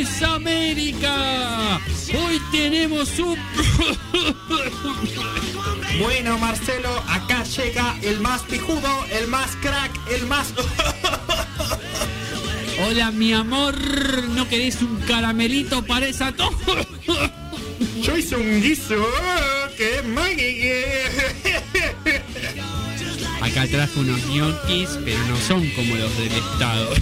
[0.00, 1.80] es América.
[2.14, 3.36] Hoy tenemos un...
[6.00, 10.54] Bueno, Marcelo, acá llega el más pijudo, el más crack, el más...
[12.86, 13.74] Hola, mi amor.
[14.30, 16.54] ¿No querés un caramelito para esa tos?
[18.02, 19.04] Yo hice un guiso
[19.76, 20.02] que es
[23.42, 26.94] Acá traje unos ñoquis, pero no son como los del Estado.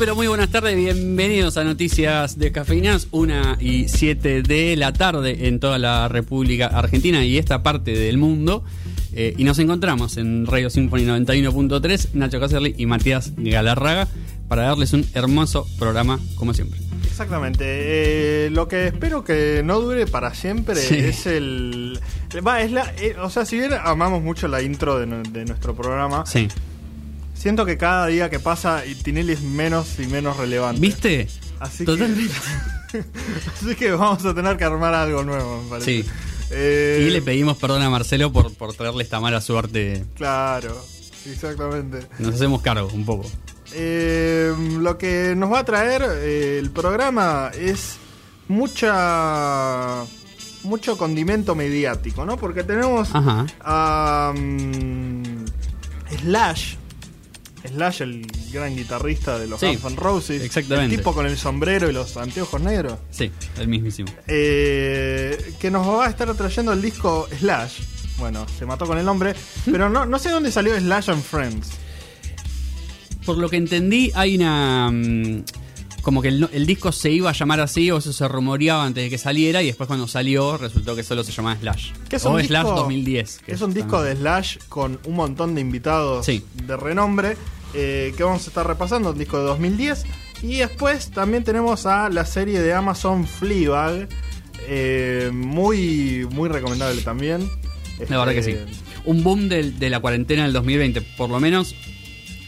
[0.00, 5.46] Pero muy buenas tardes, bienvenidos a Noticias de Cafeinas, una y 7 de la tarde
[5.46, 8.64] en toda la República Argentina y esta parte del mundo.
[9.12, 14.08] Eh, y nos encontramos en Radio Symphony 91.3, Nacho Caserly y Matías Galarraga
[14.48, 16.80] para darles un hermoso programa como siempre.
[17.04, 17.64] Exactamente.
[17.66, 20.94] Eh, lo que espero que no dure para siempre Sí.
[20.94, 22.00] es el.
[22.46, 22.90] Va, es la.
[22.98, 25.06] eh, o sea, si bien amamos mucho la intro de
[25.44, 26.48] nuestro programa, Sí.
[27.40, 30.80] Siento que cada día que pasa Tinelli es menos y menos relevante.
[30.80, 31.28] ¿Viste?
[31.58, 32.32] Así Totalmente.
[32.92, 32.98] que.
[33.56, 36.02] así que vamos a tener que armar algo nuevo, me parece.
[36.02, 36.08] Sí.
[36.52, 40.04] Eh, Y le pedimos perdón a Marcelo por, por traerle esta mala suerte.
[40.16, 40.76] Claro,
[41.26, 42.06] exactamente.
[42.18, 43.30] Nos hacemos cargo un poco.
[43.72, 47.96] Eh, lo que nos va a traer eh, el programa es
[48.48, 50.04] mucha
[50.64, 52.36] mucho condimento mediático, ¿no?
[52.36, 53.46] Porque tenemos Ajá.
[53.60, 55.44] a mm,
[56.20, 56.74] Slash,
[57.68, 60.94] Slash, el gran guitarrista de los Sí, Guns N' Roses, exactamente.
[60.94, 64.08] el tipo con el sombrero y los anteojos negros, Sí, el mismísimo.
[64.26, 67.80] eh, que nos va a estar trayendo el disco Slash.
[68.18, 69.34] Bueno, se mató con el nombre,
[69.66, 71.68] pero no, no sé dónde salió Slash and Friends.
[73.26, 74.90] Por lo que entendí, hay una.
[74.90, 75.44] mm,
[76.02, 79.04] Como que el, el disco se iba a llamar así, o eso se rumoreaba antes
[79.04, 81.92] de que saliera, y después cuando salió resultó que solo se llamaba Slash.
[82.08, 83.38] Que es o un Slash disco- 2010.
[83.44, 86.44] que Es un disco de Slash con un montón de invitados Sí.
[86.66, 87.36] de renombre
[87.74, 90.04] eh, que vamos a estar repasando, un disco de 2010.
[90.42, 94.08] Y después también tenemos a la serie de Amazon Fleabag,
[94.66, 97.48] eh, muy, muy recomendable también.
[98.08, 98.50] La verdad que sí.
[98.52, 98.66] Este,
[99.04, 101.74] Un boom del- de, la cuarentena del 2020, por lo menos.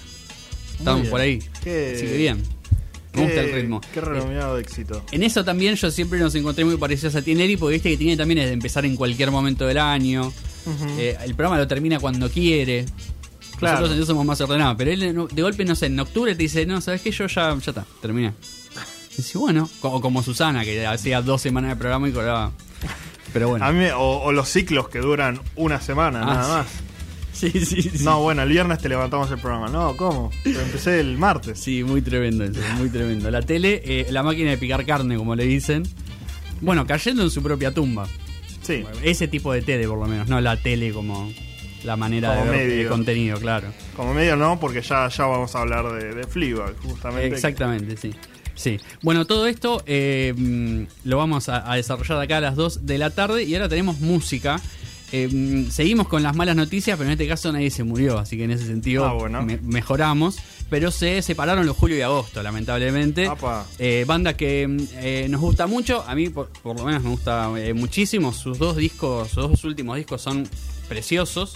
[0.78, 1.40] Estamos por ahí.
[1.64, 2.42] Qué- Así que bien.
[3.14, 3.82] Me gusta el Qué- ritmo.
[3.94, 5.04] Qué renominado éxito.
[5.12, 8.16] En eso también yo siempre nos encontré muy parecidos a Tinelli, porque viste que tiene
[8.16, 10.32] también es de empezar en cualquier momento del año.
[10.98, 12.86] Eh, el programa lo termina cuando quiere.
[13.62, 13.76] Claro.
[13.78, 14.76] Nosotros entonces somos más ordenados.
[14.78, 17.12] Pero él de golpe, no sé, en octubre te dice, no, ¿sabes qué?
[17.12, 18.34] Yo ya, ya está, terminé.
[19.14, 22.52] Y dice, bueno, co- como Susana, que hacía dos semanas de programa y colaba.
[23.34, 23.64] Pero bueno.
[23.66, 26.52] A mí, o, o los ciclos que duran una semana, Ah, nada sí.
[26.52, 26.68] más.
[27.34, 28.04] Sí, sí, sí.
[28.04, 29.70] No, bueno, el viernes te levantamos el programa.
[29.70, 30.30] No, ¿cómo?
[30.44, 31.60] Pero empecé el martes.
[31.60, 33.32] Sí, muy tremendo eso, muy tremendo.
[33.32, 35.84] La tele, eh, la máquina de picar carne, como le dicen.
[36.60, 38.06] Bueno, cayendo en su propia tumba.
[38.62, 38.84] Sí.
[39.02, 41.32] Ese tipo de tele, por lo menos, no la tele como
[41.84, 42.82] la manera Como de ver medio.
[42.84, 43.68] el contenido, claro.
[43.96, 47.36] Como medio no, porque ya, ya vamos a hablar de, de Fleabag, justamente.
[47.36, 48.14] Exactamente, sí.
[48.54, 52.86] Sí, bueno, todo esto eh, lo vamos a, a desarrollar de acá a las 2
[52.86, 54.60] de la tarde y ahora tenemos música.
[55.14, 58.46] Eh, seguimos con las malas noticias, pero en este caso nadie se murió, así que
[58.46, 59.42] en ese sentido Ah, bueno.
[59.42, 60.38] me- mejoramos.
[60.70, 63.30] Pero se separaron los julio y agosto, lamentablemente.
[63.78, 67.50] Eh, banda que eh, nos gusta mucho, a mí por, por lo menos me gusta
[67.76, 68.32] muchísimo.
[68.32, 70.48] Sus dos discos, sus dos últimos discos son
[70.92, 71.56] preciosos,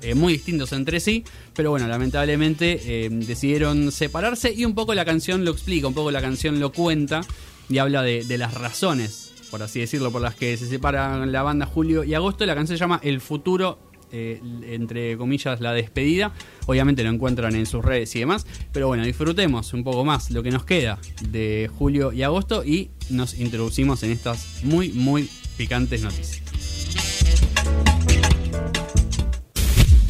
[0.00, 1.24] eh, muy distintos entre sí.
[1.54, 6.12] Pero bueno, lamentablemente eh, decidieron separarse y un poco la canción lo explica, un poco
[6.12, 7.22] la canción lo cuenta
[7.68, 11.66] y habla de, las razones, por así decirlo, por las que se separan la banda
[11.66, 12.46] Julio y Agosto.
[12.46, 13.80] La canción se llama El futuro
[14.12, 16.32] eh, entre comillas, la despedida.
[16.66, 18.46] Obviamente lo encuentran en sus redes y demás.
[18.70, 22.90] Pero bueno, disfrutemos un poco más lo que nos queda de julio y agosto y
[23.10, 26.45] nos introducimos en estas muy, muy picantes noticias.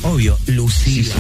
[0.09, 1.15] Obvio, Lucila.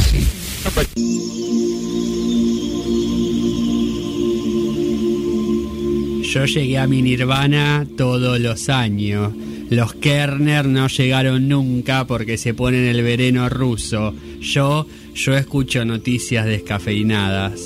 [6.22, 9.32] Yo llegué a mi nirvana todos los años.
[9.70, 14.14] Los Kerner no llegaron nunca porque se ponen el vereno ruso.
[14.40, 17.60] Yo, yo escucho noticias descafeinadas.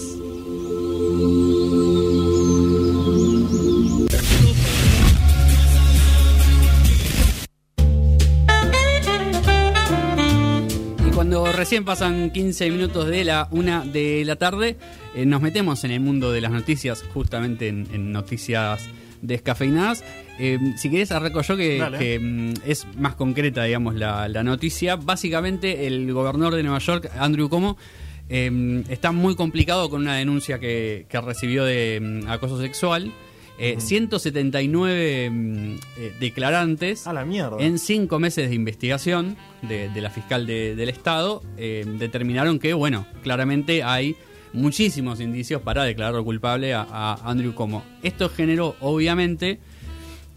[11.70, 14.76] Recién pasan 15 minutos de la una de la tarde,
[15.14, 18.88] eh, nos metemos en el mundo de las noticias, justamente en, en noticias
[19.22, 20.02] descafeinadas.
[20.40, 24.96] Eh, si querés, arranco yo que, mm, es más concreta, digamos, la, la noticia.
[24.96, 27.76] Básicamente, el gobernador de Nueva York, Andrew Cuomo,
[28.28, 33.12] eh, está muy complicado con una denuncia que, que recibió de mm, acoso sexual.
[33.62, 37.56] Eh, 179 mm, eh, declarantes A la mierda.
[37.60, 42.72] en cinco meses de investigación de, de la fiscal de- del Estado, eh, determinaron que,
[42.72, 44.16] bueno, claramente hay
[44.52, 47.84] muchísimos indicios para declararlo culpable a, a Andrew Como.
[48.02, 49.58] Esto generó, obviamente,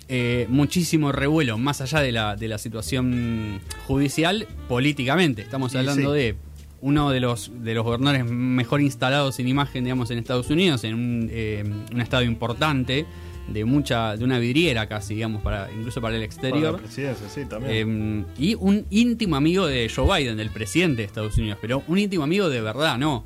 [0.10, 5.42] eh, muchísimo revuelo, más allá de la, de la situación judicial, políticamente.
[5.44, 6.20] Estamos hablando sí.
[6.20, 6.36] de
[6.84, 10.94] uno de los, de los gobernadores mejor instalados en imagen, digamos, en Estados Unidos, en
[10.96, 11.64] un, eh,
[11.94, 13.06] un estado importante,
[13.48, 16.74] de mucha, de una vidriera casi, digamos, para, incluso para el Para exterior.
[16.74, 18.26] la presidencia, sí, también.
[18.38, 21.98] Eh, y un íntimo amigo de Joe Biden, del presidente de Estados Unidos, pero un
[22.00, 23.24] íntimo amigo de verdad, no.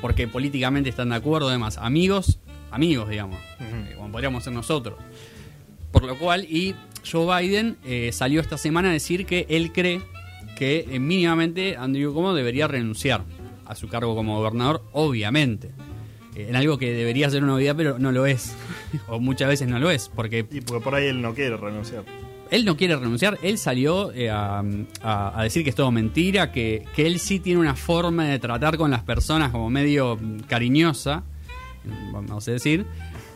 [0.00, 2.40] Porque políticamente están de acuerdo, además, amigos,
[2.72, 4.98] amigos, digamos, eh, como podríamos ser nosotros.
[5.92, 6.74] Por lo cual, y
[7.08, 10.00] Joe Biden eh, salió esta semana a decir que él cree
[10.60, 13.24] que eh, mínimamente Andrew Cuomo debería renunciar
[13.66, 15.70] a su cargo como gobernador, obviamente.
[16.36, 18.54] Eh, en algo que debería ser una novedad, pero no lo es.
[19.08, 22.04] o muchas veces no lo es, porque y porque por ahí él no quiere renunciar.
[22.50, 24.62] él no quiere renunciar, él salió eh, a,
[25.02, 28.38] a- a decir que es todo mentira, que, que él sí tiene una forma de
[28.38, 31.22] tratar con las personas como medio mm, cariñosa,
[31.84, 32.84] mm, vamos a decir,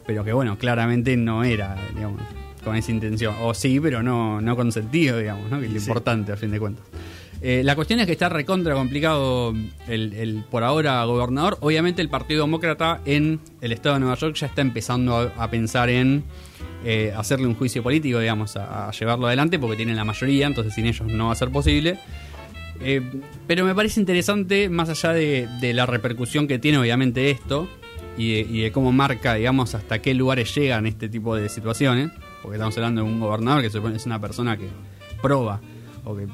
[0.06, 2.20] pero que bueno, claramente no era, digamos,
[2.64, 3.34] con esa intención.
[3.42, 5.60] O sí, pero no, no con sentido, digamos, ¿no?
[5.60, 5.86] que es lo Sí.
[5.86, 6.84] importante a fin de cuentas.
[7.46, 9.54] Eh, la cuestión es que está recontra complicado
[9.86, 11.58] el, por ahora gobernador.
[11.60, 15.90] Obviamente el Partido Demócrata en el estado de Nueva York ya está empezando a, pensar
[15.90, 16.24] en
[16.86, 20.86] eh, hacerle un juicio político, digamos, a, llevarlo adelante porque tienen la mayoría, entonces sin
[20.86, 21.98] ellos no va a ser posible.
[22.80, 23.02] Eh,
[23.46, 27.68] pero me parece interesante, más allá de, la repercusión que tiene obviamente esto
[28.16, 32.10] y de, y de cómo marca, digamos, hasta qué lugares llegan este tipo de situaciones,
[32.40, 34.68] porque estamos hablando de un gobernador que se supone es una persona que
[35.20, 35.60] proba
[36.04, 36.26] o que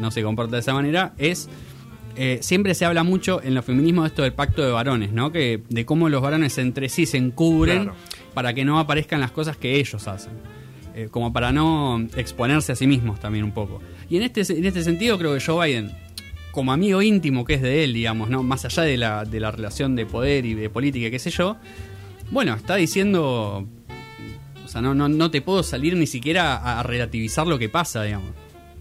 [0.00, 1.48] no se comporta de esa manera, es
[2.16, 5.30] eh, siempre se habla mucho en los feminismos de esto del pacto de varones, ¿no?
[5.32, 7.96] Que de cómo los varones entre sí se encubren Claro.
[8.32, 10.32] para que no aparezcan las cosas que ellos hacen.
[10.94, 13.82] Eh, como para no exponerse a sí mismos también un poco.
[14.08, 15.90] Y en este, en este sentido creo que Joe Biden,
[16.52, 18.42] como amigo íntimo que es de él, digamos, ¿no?
[18.42, 21.58] Más allá de la, de la relación de poder y de política, qué sé yo,
[22.30, 23.66] bueno, está diciendo.
[24.64, 27.68] O sea, no, no, no te puedo salir ni siquiera a, a relativizar lo que
[27.68, 28.30] pasa, digamos.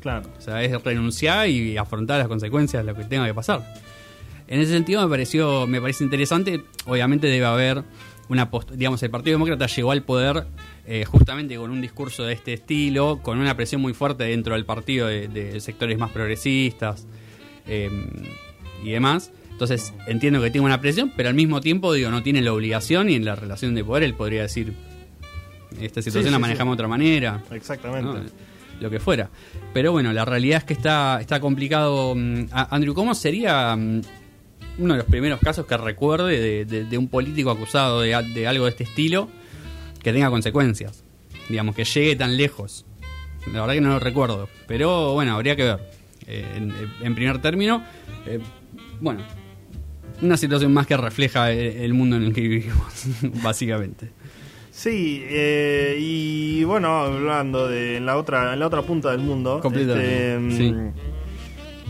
[0.06, 0.30] Claro.
[0.38, 3.66] O sea, es renunciar y afrontar las consecuencias de lo que tenga que pasar.
[4.48, 6.64] En ese sentido me pareció, me parece interesante.
[6.86, 7.84] Obviamente debe haber
[8.30, 10.46] una post digamos, el Partido Demócrata llegó al poder
[10.86, 14.64] eh, justamente con un discurso de este estilo, con una presión muy fuerte dentro del
[14.64, 17.08] partido de, de sectores más progresistas
[17.66, 17.90] eh,
[18.84, 19.32] y demás.
[19.50, 23.10] Entonces entiendo que tiene una presión, pero al mismo tiempo digo, no tiene la obligación
[23.10, 24.72] y en la relación de poder él podría decir,
[25.82, 26.42] esta situación sí, la sí.
[26.42, 27.44] manejamos de otra manera.
[27.50, 28.08] Exactamente.
[28.08, 28.55] ¿no?
[28.80, 29.30] Lo que fuera.
[29.74, 32.14] Pero bueno, la realidad es que está, está complicado.
[32.16, 34.02] mm, Andrew Cuomo sería mm,
[34.80, 38.66] uno de los primeros casos que recuerde de, de- un político acusado de, de algo
[38.66, 39.30] de este estilo
[40.04, 41.04] que tenga consecuencias.
[41.50, 42.86] Digamos, que llegue tan lejos.
[43.54, 44.50] La verdad que no lo recuerdo.
[44.68, 45.80] Pero bueno, habría que ver.
[46.28, 46.72] Eh,
[47.04, 47.84] en, primer término,
[48.26, 48.40] eh,
[49.00, 49.22] bueno,
[50.22, 53.06] Una situación más que refleja el mundo en el que vivimos,
[53.44, 54.10] básicamente.
[54.76, 59.62] Sí, eh, y bueno, hablando de en la otra, en la otra punta del mundo,
[59.64, 60.70] este, sí.
[60.74, 60.94] mm,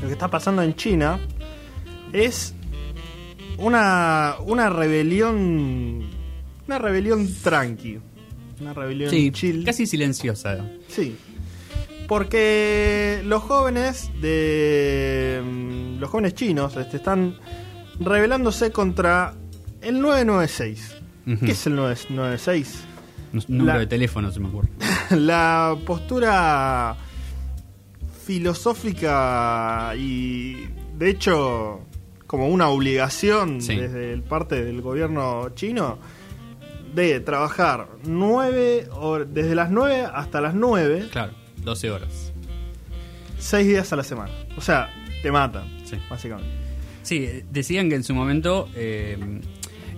[0.01, 1.19] lo que está pasando en China
[2.13, 2.53] es
[3.57, 6.03] una, una rebelión,
[6.67, 7.97] una rebelión tranqui,
[8.61, 9.65] una rebelión Sí, chill.
[9.65, 10.63] casi silenciosa.
[10.87, 11.17] Sí.
[12.07, 17.35] Porque los jóvenes de mm, los jóvenes chinos este, están
[17.99, 19.33] rebelándose contra
[19.81, 20.97] el 996.
[21.27, 21.45] Ujú.
[21.45, 22.83] ¿Qué es el 996?
[23.33, 24.69] Un número La- de teléfono, se me ocurre.
[25.11, 26.95] La postura
[28.25, 30.67] filosófica y
[30.97, 31.81] de hecho
[32.27, 33.75] como una obligación Sí.
[33.75, 35.99] desde el parte del gobierno chino
[36.93, 38.87] de trabajar nueve
[39.27, 42.31] desde las 9 hasta las 9 Claro, 12 horas.
[43.37, 44.31] seis días a la semana.
[44.57, 44.89] O sea,
[45.21, 45.97] te matan, Sí.
[46.09, 46.49] básicamente.
[47.03, 49.17] Sí, eh, decían que en su momento eh,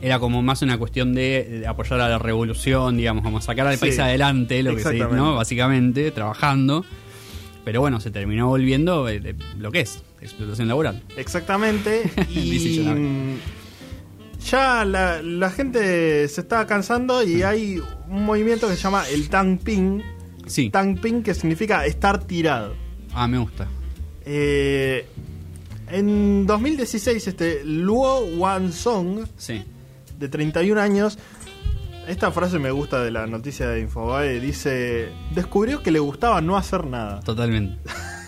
[0.01, 3.75] era como más una cuestión de, de apoyar a la revolución, digamos, como sacar al
[3.75, 4.93] Sí, país adelante, lo que se.
[4.97, 5.35] ¿no?
[5.35, 6.85] Básicamente, trabajando.
[7.65, 11.03] Pero bueno, se terminó volviendo eh, lo que es, explotación laboral.
[11.17, 12.09] Exactamente.
[12.29, 13.35] y mm,
[14.49, 19.27] ya la, la gente se está cansando y hay un movimiento que se llama el
[19.29, 20.01] Tang Ping.
[20.45, 20.69] Sí.
[20.69, 22.73] Tang Ping que significa estar tirado.
[23.13, 23.67] Ah, me gusta.
[24.25, 25.05] Eh,
[25.89, 29.63] en 2016, este Luo Wansong, Sí.
[30.17, 31.17] De 31 años,
[32.07, 36.57] esta frase me gusta de la noticia de Infobae, dice, descubrió que le gustaba no
[36.57, 37.19] hacer nada.
[37.21, 37.77] Totalmente.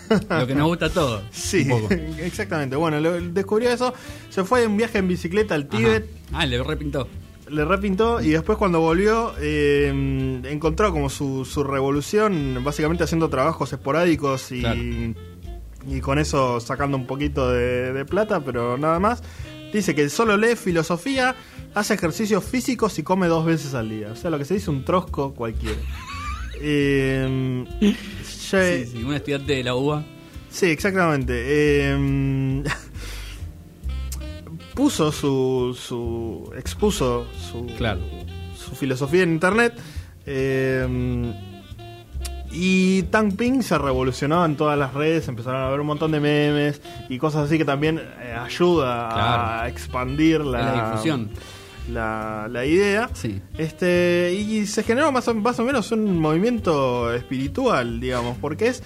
[0.28, 1.22] lo que nos gusta a todos.
[1.30, 2.76] Sí, un exactamente.
[2.76, 3.94] Bueno, lo- descubrió eso,
[4.28, 5.76] se fue en viaje en bicicleta al Ajá.
[5.78, 7.08] Tíbet, Ah, le repintó.
[7.48, 13.72] le repintó y después cuando volvió eh, encontró como su, su revolución, básicamente haciendo trabajos
[13.72, 14.80] esporádicos y, Claro.
[15.88, 19.22] y con eso sacando un poquito de, de plata, pero nada más.
[19.72, 21.36] Dice que solo lee filosofía,
[21.74, 24.08] hace ejercicios físicos y come dos veces al día.
[24.12, 25.78] O sea, lo que se dice un trosco cualquiera.
[26.62, 30.04] Eh, ya- Sí, sí, un estudiante de la UBA.
[30.50, 31.32] Sí, exactamente.
[31.38, 32.62] Eh,
[34.74, 36.52] puso su, su.
[36.56, 38.00] expuso su, Claro.
[38.56, 39.74] su filosofía en internet.
[40.26, 41.32] eh,
[42.52, 46.18] y Tang Ping se revolucionó en todas las redes, empezaron a ver un montón de
[46.18, 51.30] memes y cosas así que también eh, ayuda a expandir la, la difusión.
[51.90, 53.08] La, la idea.
[53.14, 53.40] Sí.
[53.58, 58.82] Este, y se generó más o, más o menos un movimiento espiritual, digamos, porque es.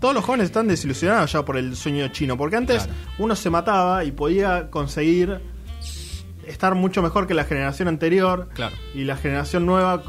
[0.00, 2.98] Todos los jóvenes están desilusionados ya por el sueño chino, porque antes Claro.
[3.18, 5.38] uno se mataba y podía conseguir
[6.44, 8.74] estar mucho mejor que la generación anterior Claro.
[8.94, 10.02] y la generación nueva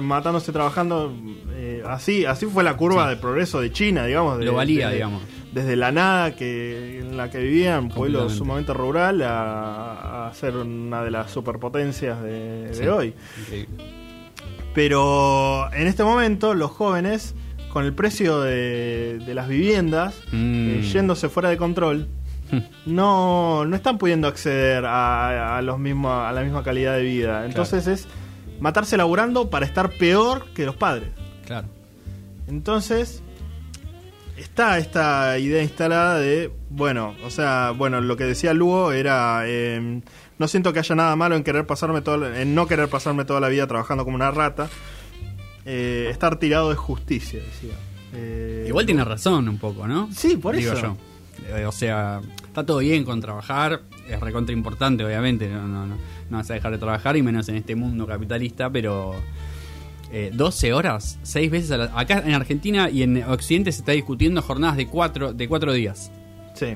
[0.00, 1.14] matándose trabajando
[1.52, 3.10] eh, así así fue la curva Sí.
[3.10, 5.22] de progreso de China digamos de- Lo valía, digamos.
[5.52, 11.02] Desde la nada que en la que vivían pueblo sumamente rural a, a ser una
[11.04, 13.84] de las superpotencias de, hoy Increíble.
[14.74, 17.34] pero en este momento los jóvenes
[17.72, 20.70] con el precio de, de las viviendas Mm.
[20.70, 22.08] eh, yéndose fuera de control
[22.86, 27.46] no, no están pudiendo acceder a, a los mismos, a la misma calidad de vida.
[27.46, 28.06] Entonces es
[28.60, 31.08] matarse laburando para estar peor que los padres.
[31.46, 31.68] Claro.
[32.48, 33.21] Entonces
[34.42, 40.00] está esta idea instalada de, bueno, o sea, bueno, lo que decía Lugo era, eh,
[40.38, 43.40] no siento que haya nada malo en querer pasarme todo, en no querer pasarme toda
[43.40, 44.68] la vida trabajando como una rata.
[45.64, 47.74] Eh, estar tirado es justicia, decía.
[48.14, 50.08] Eh, Igual tiene razón un poco, ¿no?
[50.12, 50.96] Sí, por Digo eso.
[51.48, 51.56] yo.
[51.56, 55.96] Eh, O sea, está todo bien con trabajar, es recontra importante, obviamente, no, no, no,
[56.28, 59.14] no vas a dejar de trabajar, y menos en este mundo capitalista, pero
[60.12, 63.92] eh, 12 horas, 6 veces a la- Acá en Argentina y en Occidente se está
[63.92, 66.10] discutiendo jornadas de 4 de cuatro días.
[66.54, 66.74] Sí.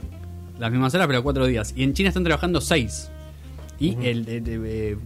[0.58, 1.74] Las mismas horas, pero 4 días.
[1.76, 3.10] Y en China están trabajando 6.
[3.78, 4.96] Y el, el- el- eh,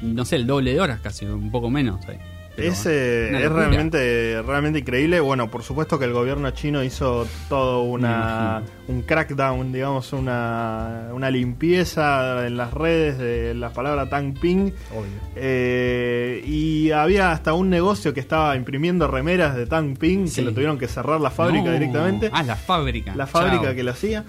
[0.00, 2.04] no sé, el doble de horas casi, un poco menos.
[2.08, 2.16] ahí.
[2.58, 5.20] Pero, es, eh, es realmente, realmente increíble.
[5.20, 11.30] Bueno, por supuesto que el gobierno chino hizo todo una, un crackdown, digamos, una, una
[11.30, 14.70] limpieza en las redes de la palabra Tang Ping.
[14.90, 15.10] Obvio.
[15.36, 20.36] Eh, y había hasta un negocio que estaba imprimiendo remeras de Tang Ping Sí.
[20.36, 21.72] que lo tuvieron que cerrar la fábrica No.
[21.72, 22.30] directamente.
[22.32, 23.14] Ah, la fábrica.
[23.14, 23.74] la fábrica Chao.
[23.74, 24.24] que lo hacía,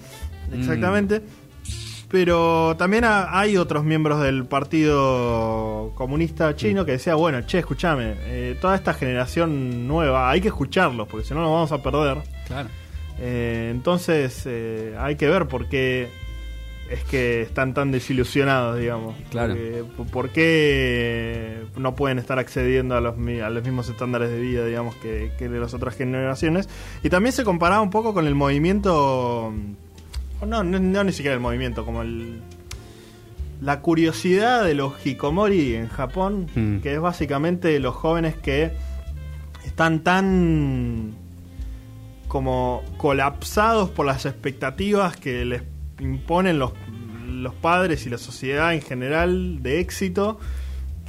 [0.52, 0.64] Mm.
[2.10, 8.16] Pero también ha- hay otros miembros del Partido Comunista Chino que decía, bueno, che, escúchame,
[8.26, 12.18] eh, toda esta generación nueva, hay que escucharlos, porque si no nos vamos a perder.
[12.48, 12.70] Claro.
[13.20, 16.10] Eh, entonces eh, hay que ver por qué
[16.90, 19.16] es que están tan desilusionados, digamos.
[19.30, 19.56] Claro.
[20.12, 24.96] ¿Por qué no pueden estar accediendo a los, a los mismos estándares de vida, digamos,
[24.96, 26.68] que, que de las otras generaciones?
[27.04, 29.54] Y también se comparaba un poco con el movimiento...
[30.46, 32.40] No, no, no ni siquiera el movimiento, como el,
[33.62, 36.78] la curiosidad de los hikomori en Japón, Mm.
[36.80, 38.72] que es básicamente los jóvenes que
[39.66, 41.14] están tan
[42.28, 45.64] como colapsados por las expectativas que les
[46.00, 46.74] imponen los,
[47.28, 50.40] los padres y la sociedad en general de éxito,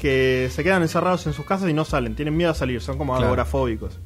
[0.00, 2.96] que se quedan encerrados en sus casas y no salen, tienen miedo a salir, son
[2.96, 3.26] como Claro.
[3.26, 3.98] agorafóbicos.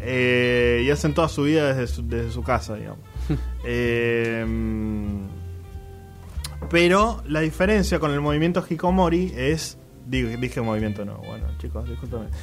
[0.00, 2.98] Eh, y hacen toda su vida desde su, desde su casa, digamos.
[3.66, 4.44] Eh,
[6.70, 9.78] pero la diferencia con el movimiento Hikomori es.
[10.06, 11.16] Dije, dije movimiento, no.
[11.18, 12.26] Bueno, chicos, discúlpame.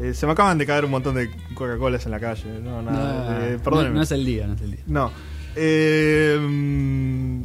[0.00, 2.44] Eh, se me acaban de caer un montón de Coca-Colas en la calle.
[2.62, 3.30] No, nada.
[3.40, 3.96] No, eh, no, perdónenme.
[3.96, 4.80] no es el día, no es el día.
[4.86, 5.10] No.
[5.56, 7.42] Eh, mm,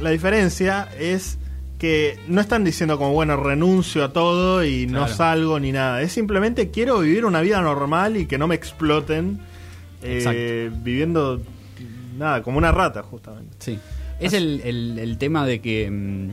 [0.00, 1.36] la diferencia es
[1.78, 5.14] que no están diciendo como, bueno, renuncio a todo y no Claro.
[5.14, 6.00] salgo ni nada.
[6.00, 9.38] Es simplemente quiero vivir una vida normal y que no me exploten
[10.02, 11.42] eh, viviendo
[12.18, 13.56] nada, como una rata, justamente.
[13.58, 13.78] Sí.
[14.20, 15.90] Es el, el- el tema de que.
[15.90, 16.28] mm,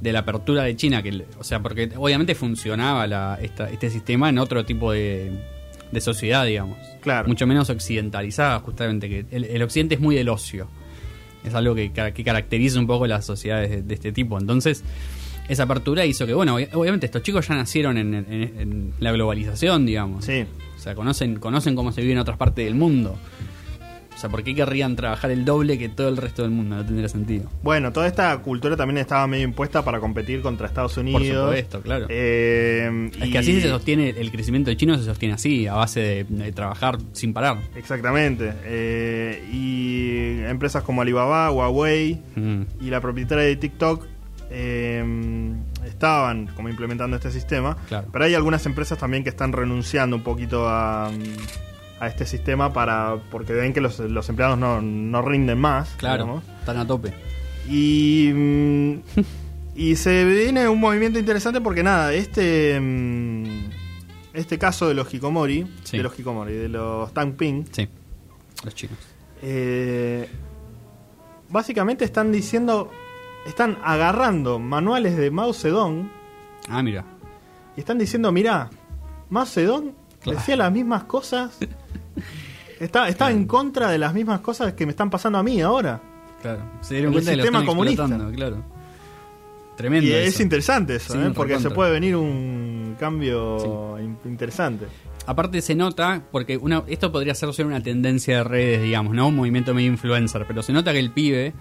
[0.00, 4.28] de la apertura de China, que, o sea, porque obviamente funcionaba la, esta- este sistema
[4.28, 5.32] en otro tipo de,
[5.90, 6.76] de sociedad, digamos.
[7.00, 7.26] Claro.
[7.28, 10.68] Mucho menos occidentalizada, justamente, que el, el occidente es muy del ocio.
[11.44, 14.38] Es algo que, que caracteriza un poco las sociedades de, de este tipo.
[14.38, 14.84] Entonces,
[15.48, 19.12] esa apertura hizo que, bueno, ob- obviamente estos chicos ya nacieron en, en- en la
[19.12, 20.26] globalización, digamos.
[20.26, 20.44] Sí.
[20.76, 23.16] O sea, conocen, conocen cómo se vive en otras partes del mundo.
[24.16, 26.76] O sea, ¿por qué querrían trabajar el doble que todo el resto del mundo?
[26.76, 27.50] No tendría sentido.
[27.62, 31.44] Bueno, toda esta cultura también estaba medio impuesta para competir contra Estados Por Unidos.
[31.50, 32.06] supuesto, claro.
[32.08, 35.74] Eh, es y- que así se sostiene, el crecimiento de chino se sostiene así, a
[35.74, 37.58] base de, de trabajar sin parar.
[37.76, 38.54] Exactamente.
[38.64, 44.06] Eh, y empresas como Alibaba, Huawei Mm, y la propietaria de TikTok
[44.50, 45.04] eh,
[45.86, 47.76] estaban como implementando este sistema.
[47.88, 48.08] Claro.
[48.12, 51.10] Pero hay algunas empresas también que están renunciando un poquito a,
[52.00, 55.90] a este sistema para porque ven que los, los empleados no, no rinden más.
[55.96, 56.44] claro, digamos.
[56.60, 57.12] están a tope.
[57.68, 58.94] Y, mm,
[59.76, 63.44] y se viene un movimiento interesante porque nada, este mm,
[64.34, 65.96] este caso de los hikomori, Sí.
[65.96, 67.88] de los hikomori, de los tangping, Sí,
[68.64, 68.98] los chinos.
[69.42, 70.28] eh,
[71.48, 72.90] básicamente están diciendo,
[73.46, 76.10] están agarrando manuales de Mao Zedong
[76.68, 77.04] Ah, mira.
[77.76, 78.68] y están diciendo, mirá,
[79.30, 79.92] Mao Zedong
[80.32, 80.38] Claro.
[80.38, 81.56] decía las mismas cosas,
[82.80, 86.00] está, está en contra de las mismas cosas que me están pasando a mí ahora.
[86.42, 86.62] Claro.
[86.80, 88.06] Se dieron El cuenta sistema comunista.
[88.34, 88.62] claro.
[89.76, 90.06] Tremendo.
[90.08, 91.32] Y es interesante eso, Sí, ¿eh?
[91.34, 94.86] porque se puede venir un cambio in- interesante.
[95.26, 99.28] Aparte se nota, porque una, esto podría ser una tendencia de redes, digamos, ¿no?
[99.28, 101.52] Un movimiento medio influencer, pero se nota que el pibe,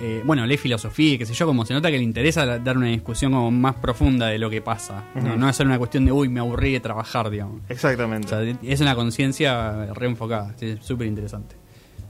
[0.00, 2.76] eh, bueno, lee filosofía y qué sé yo, como se nota que le interesa dar
[2.76, 5.04] una discusión como más profunda de lo que pasa.
[5.14, 7.60] no, es solo una cuestión de, uy, me aburrí de trabajar, digamos.
[7.68, 8.26] Exactamente.
[8.34, 11.56] O sea, es una conciencia reenfocada, es súper interesante.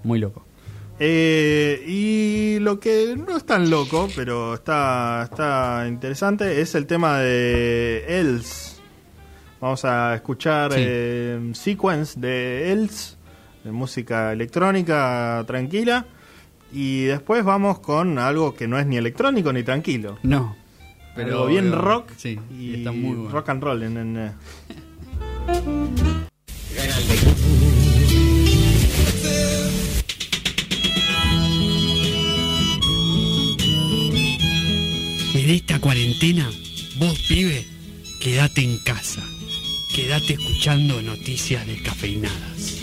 [0.04, 0.44] Muy loco.
[0.98, 7.18] Eh, y lo que no es tan loco, pero está, está interesante, es el tema
[7.20, 8.80] de Els.
[9.60, 10.78] Vamos a escuchar Sí.
[10.82, 13.18] eh, Sequence de Els,
[13.64, 16.06] de música electrónica tranquila.
[16.72, 20.18] Y después vamos con algo que no es ni electrónico ni tranquilo.
[20.22, 20.56] No.
[21.14, 23.30] Pero bien pero- rock Sí, y está muy bueno.
[23.30, 23.82] rock and roll.
[23.82, 24.32] en- en, eh.
[35.34, 36.50] En esta cuarentena,
[36.98, 37.64] vos pibe,
[38.20, 39.22] quédate en casa.
[39.94, 42.82] Quédate escuchando noticias descafeinadas.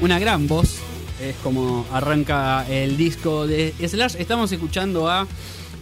[0.00, 0.76] Una gran voz,
[1.20, 4.16] es como arranca el disco de Slash.
[4.18, 5.26] Estamos escuchando a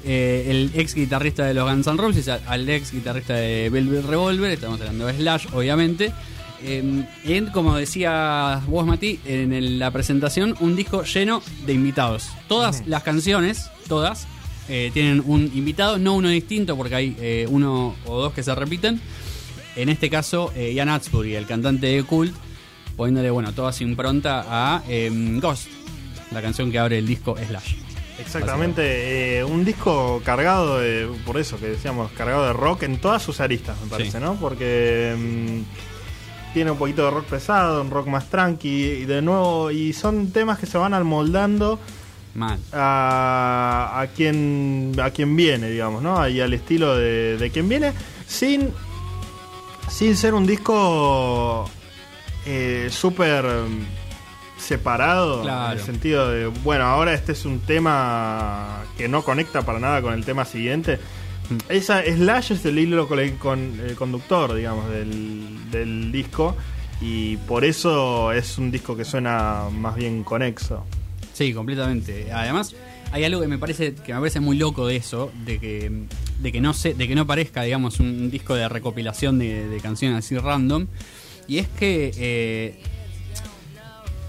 [0.04, 4.50] eh, el ex guitarrista de los Guns N' Roses, al ex guitarrista de Velvet Revolver.
[4.50, 6.12] Estamos hablando de Slash, obviamente.
[6.62, 12.28] Eh, en, como decía vos, Mati, en el- la presentación, un disco lleno de invitados.
[12.48, 14.26] Todas las canciones, todas,
[14.70, 18.54] eh, tienen un invitado, no uno distinto, porque hay eh, uno o dos que se
[18.54, 19.00] repiten.
[19.76, 22.34] En este caso, Ian Hatsbury, el cantante de Cult,
[22.96, 25.68] poniéndole bueno, toda su impronta a em, Ghost,
[26.32, 27.74] la canción que abre el disco Slash.
[28.18, 33.22] Exactamente, eh, un disco cargado de, por eso que decíamos, cargado de rock en todas
[33.22, 34.18] sus aristas, me parece, Sí.
[34.24, 34.36] ¿no?
[34.36, 39.70] Porque mm, tiene un poquito de rock pesado, un rock más tranqui, y de nuevo,
[39.70, 41.78] y son temas que se van amoldando
[42.34, 42.58] Mal.
[42.72, 46.26] a, a quien a quien viene, digamos, ¿no?
[46.26, 47.92] Y al estilo de, de quien viene,
[48.26, 48.70] sin
[49.90, 51.68] sin ser un disco
[52.46, 53.86] eh, súper mm,
[54.58, 55.72] separado Claro.
[55.72, 60.00] en el sentido de, bueno, ahora este es un tema que no conecta para nada
[60.02, 60.98] con el tema siguiente.
[61.50, 61.56] Mm.
[61.68, 66.56] Esa Slash es el hilo con, el conductor, digamos, del, del disco
[67.00, 70.84] y por eso es un disco que suena más bien conexo.
[71.34, 72.32] Sí, completamente.
[72.32, 72.74] Además,
[73.12, 75.90] hay algo que me parece que me parece muy loco de eso, de que
[76.40, 79.80] de que no se, de que no parezca, digamos, un disco de recopilación de, de
[79.80, 80.86] canciones así random.
[81.48, 82.12] Y es que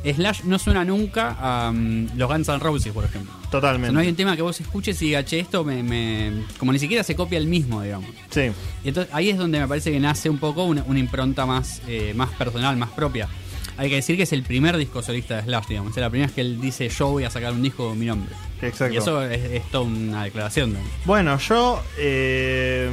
[0.03, 3.31] eh, Slash no suena nunca a mm, los Guns N' Roses, por ejemplo.
[3.37, 3.93] O sea, Totalmente.
[3.93, 6.79] no hay un tema que vos escuches y digas, che, esto me, me- como ni
[6.79, 8.09] siquiera se copia el mismo, digamos.
[8.29, 8.51] Sí.
[8.83, 11.81] Y entonces ahí es donde me parece que nace un poco una, una impronta más,
[11.87, 13.27] eh, más personal, más propia.
[13.77, 15.91] Hay que decir que es el primer disco solista de Slash, digamos.
[15.95, 18.05] Es la primera vez que él dice yo voy a sacar un disco con mi
[18.05, 18.33] nombre.
[18.61, 18.93] Exacto.
[18.93, 20.73] Y eso es, es toda una declaración.
[20.73, 20.79] ¿no?
[21.05, 22.89] Bueno, yo eh,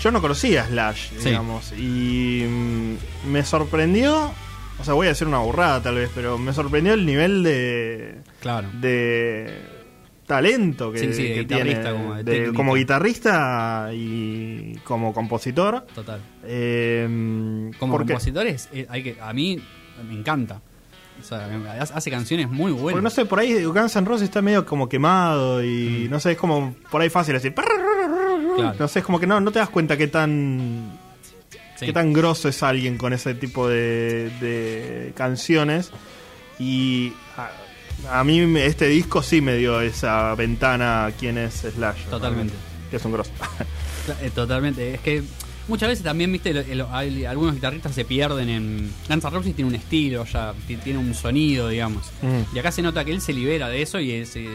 [0.00, 1.28] yo no conocía Slash, Sí.
[1.28, 4.32] digamos, y mm, me sorprendió,
[4.78, 8.16] o sea, voy a decir una burrada tal vez, pero me sorprendió el nivel de
[8.40, 8.68] Claro.
[8.80, 9.60] de
[10.26, 15.86] talento que, Sí, sí, que guitarrista, tiene, como de como guitarrista y como compositor.
[15.94, 16.20] Total.
[16.44, 19.60] Eh, Como porque, compositores, eh, hay que, a mí
[20.08, 20.60] me encanta.
[21.20, 21.46] O sea,
[21.92, 22.92] hace canciones muy buenas.
[22.92, 26.10] porque no sé, por ahí Guns N' Roses está medio como quemado y Mm.
[26.10, 27.52] no sé, es como por ahí fácil decir.
[28.62, 28.76] Claro.
[28.78, 30.98] No sé, es como que no, no te das cuenta qué tan
[31.76, 31.86] Sí.
[31.86, 35.90] qué tan grosso es alguien con ese tipo de, de canciones.
[36.58, 37.12] Y
[38.06, 42.04] a, a mí este disco sí me dio esa ventana a quién es Slash.
[42.10, 42.52] Totalmente.
[42.90, 43.30] Que es un grosso.
[44.22, 44.94] Eh, Totalmente.
[44.94, 45.22] Es que
[45.68, 48.90] muchas veces también, viste, lo- lo- hay- algunos guitarristas se pierden en.
[49.08, 52.10] N' Roses tiene un estilo ya, ti- tiene un sonido, digamos.
[52.52, 54.34] Y acá se nota que él se libera de eso y es.
[54.36, 54.48] eh,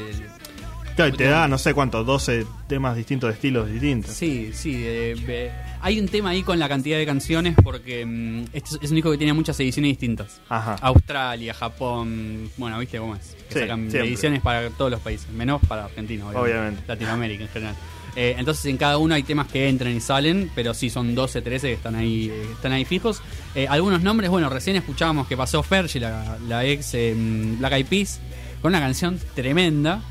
[0.95, 4.11] Claro, y te da, no sé cuántos, 12 temas distintos, de estilos distintos.
[4.11, 4.75] Sí, sí.
[4.85, 8.89] eh, eh, hay un tema ahí con la cantidad de canciones porque mm, este es-
[8.91, 10.39] un disco que tiene muchas ediciones distintas.
[10.47, 10.75] Ajá.
[10.81, 13.35] Australia, Japón, bueno, viste cómo es.
[13.49, 14.07] Que Sí, sacan siempre.
[14.07, 16.51] ediciones para todos los países, menos para Argentina, obviamente.
[16.53, 16.83] Obviamente.
[16.87, 17.75] Latinoamérica en general.
[18.15, 21.41] Eh, entonces en cada uno hay temas que entran y salen, pero sí son 12,
[21.41, 23.21] 13 que están ahí, eh, están ahí fijos.
[23.53, 27.13] Eh, algunos nombres, bueno, recién escuchábamos que pasó Fergie, la, la ex eh,
[27.59, 28.21] Black Eyed Peas,
[28.61, 30.01] con una canción tremenda.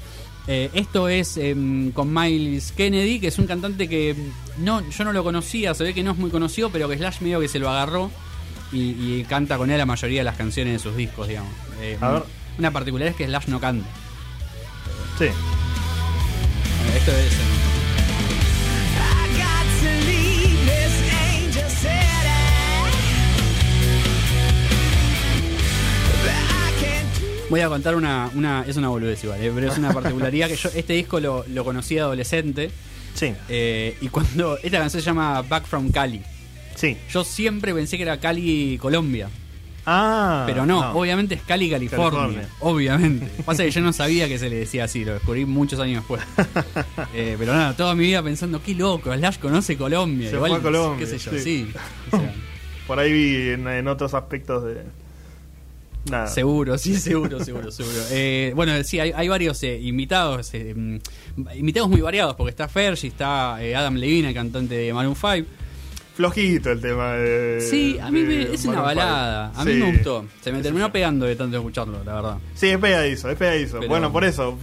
[0.47, 1.57] Eh, esto es eh,
[1.95, 4.15] con Miles Kennedy, que es un cantante que
[4.59, 7.21] no, yo no lo conocía, se ve que no es muy conocido, pero que Slash
[7.21, 8.11] medio que se lo agarró
[8.71, 11.53] y, y canta con él la mayoría de las canciones de sus discos, digamos.
[11.81, 12.23] Eh, A ver.
[12.59, 13.87] Una particularidad es que Slash no canta.
[15.19, 15.27] Sí.
[16.97, 17.74] Esto es.
[27.51, 28.65] Voy a contar una, una.
[28.67, 31.65] Es una boludez igual, eh, pero es una particularidad que yo este disco lo, lo
[31.65, 32.71] conocí adolescente.
[33.15, 33.33] Sí.
[33.49, 34.57] eh, y cuando.
[34.63, 36.23] Esta canción se llama Back from Cali.
[36.75, 36.97] Sí.
[37.11, 39.29] Yo siempre pensé que era Cali, Colombia.
[39.87, 40.45] Ah.
[40.47, 42.11] Pero no, obviamente es Cali, California.
[42.11, 42.49] California.
[42.61, 43.27] Obviamente.
[43.45, 46.23] Pasa que yo no sabía que se le decía así, lo descubrí muchos años después.
[47.17, 50.31] Eh, pero nada, toda mi vida pensando, qué loco, Slash conoce Colombia.
[50.31, 51.39] Se Igual, fue a Colombia, qué sé yo, sí.
[51.41, 51.73] sí.
[52.11, 52.35] O sea,
[52.89, 54.83] Por ahí vi en, en otros aspectos de.
[56.11, 56.27] Nada.
[56.27, 57.97] Seguro, sí, seguro, seguro, seguro.
[58.11, 60.99] Eh, bueno, sí, hay, hay varios eh, invitados, eh, mm,
[61.57, 65.49] invitados muy variados, porque está Fergie, está Adam Levine, el cantante de Maroon 5.
[66.15, 67.61] Flojito el tema de.
[67.61, 69.79] Sí, a mí me- es una Maroon balada, a mí Sí.
[69.79, 70.25] me gustó.
[70.43, 72.39] Se me terminó pegando de tanto escucharlo, la verdad.
[72.55, 73.79] Sí, es pegadizo, es pegadizo.
[73.81, 74.57] Pero- Bueno, por eso.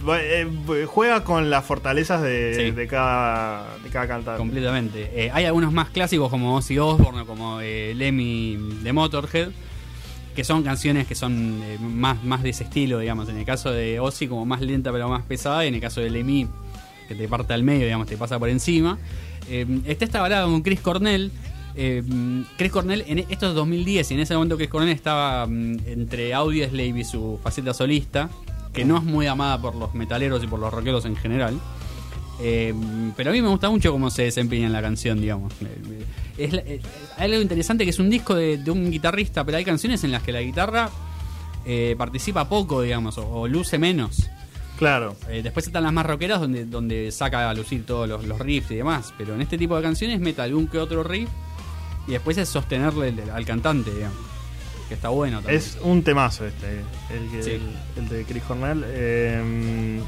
[0.86, 2.70] juega con las fortalezas de, Sí.
[2.70, 4.38] de cada, de cada cantante.
[4.38, 5.30] Completamente.
[5.30, 9.50] Hay algunos más clásicos como Ozzy Osbourne como Lemmy de Motorhead,
[10.34, 13.28] que son canciones que son eh, más, más de ese estilo, digamos.
[13.28, 16.00] En el caso de Ozzy como más lenta pero más pesada, y en el caso
[16.00, 16.48] de Lemmy
[17.08, 18.98] que te parte al medio, digamos, te pasa por encima.
[19.48, 21.30] Eh, está esta balada con Chris Cornell.
[21.74, 22.02] Eh,
[22.56, 26.34] Chris Cornell, en, esto es 2010, y en ese momento Chris Cornell estaba mm, entre
[26.34, 28.30] Audioslave y su faceta solista,
[28.72, 31.58] que no es muy amada por los metaleros y por los rockeros en general.
[32.44, 32.74] Eh,
[33.16, 35.52] pero a mí me gusta mucho cómo se desempeña en la canción, digamos.
[36.36, 36.80] Es, eh,
[37.16, 40.10] hay algo interesante que es un disco de, de un guitarrista, pero hay canciones en
[40.10, 40.90] las que la guitarra
[41.64, 44.28] eh, participa poco, digamos, o, o luce menos.
[44.78, 45.14] Claro.
[45.28, 48.72] Eh, después están las más rockeras donde, donde saca a lucir todos los, los riffs
[48.72, 49.14] y demás.
[49.16, 51.28] Pero en este tipo de canciones mete algún que otro riff
[52.08, 54.18] y después es sostenerle al cantante, digamos.
[54.88, 55.58] Que está bueno también.
[55.58, 56.80] Es un temazo este,
[57.14, 57.50] el, que- Sí.
[57.52, 58.82] el- el de Chris Cornell.
[58.88, 60.00] Eh,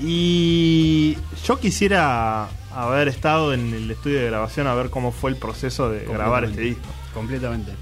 [0.00, 5.36] y yo quisiera haber estado en el estudio de grabación a ver cómo fue el
[5.36, 6.86] proceso de grabar este disco.
[7.14, 7.72] Completamente.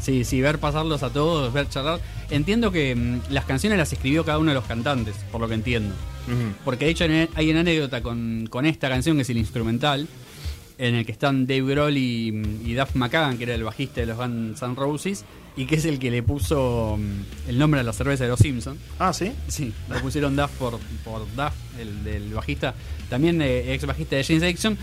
[0.00, 1.98] Sí, sí, ver pasarlos a todos, ver charlar.
[2.30, 5.54] Entiendo que mm, las canciones las escribió cada uno de los cantantes, por lo que
[5.54, 5.94] entiendo.
[6.64, 10.08] Porque de hecho hay hay una anécdota con, con esta canción, que es el instrumental,
[10.78, 12.28] en el que están Dave Grohl y,
[12.64, 15.24] y Duff McKagan, que era el bajista de los Guns N' Roses,
[15.56, 18.40] y que es el que le puso mm, el nombre a la cerveza de los
[18.40, 18.78] Simpsons.
[18.98, 19.32] Ah, sí.
[19.48, 22.74] Sí, le pusieron Duff por, por Duff, el del bajista,
[23.08, 24.76] también eh, ex bajista de James Addiction.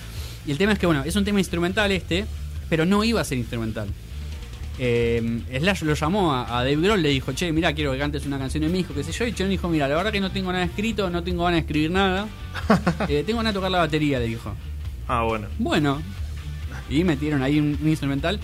[0.46, 2.26] Y el tema es que, bueno, es un tema instrumental este,
[2.70, 3.90] pero no iba a ser instrumental.
[4.80, 8.26] Eh, Slash lo llamó a, a Dave Grohl, le dijo, che, mira, quiero que cantes
[8.26, 9.28] una canción de mi hijo, qué sé yo.
[9.28, 11.62] Y Chon dijo, mira, la verdad que no tengo nada escrito, no tengo ganas de
[11.62, 12.28] escribir nada.
[13.08, 14.56] Eh, tengo ganas de tocar la batería, le dijo.
[15.14, 15.48] Ah, bueno.
[15.60, 16.02] Bueno,
[16.90, 18.40] y metieron ahí un, un instrumental.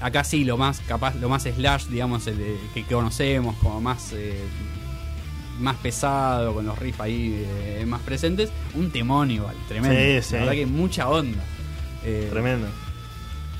[0.00, 3.82] Acá sí, lo más capaz, lo más slash, digamos, el de- que, que conocemos, como
[3.82, 4.42] más eh,
[5.60, 8.48] más pesado, con los riffs ahí eh, más presentes.
[8.74, 10.22] Un temón igual, tremendo.
[10.22, 10.32] Sí, sí.
[10.34, 11.42] La verdad que mucha onda.
[12.02, 12.66] Eh, Tremendo.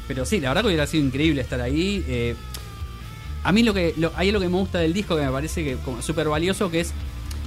[0.08, 2.04] pero sí, la verdad que hubiera sido increíble estar ahí.
[2.08, 2.36] eh,
[3.44, 5.62] a mí lo que lo, hay algo que me gusta del disco que me parece
[5.62, 6.92] que súper valioso, que es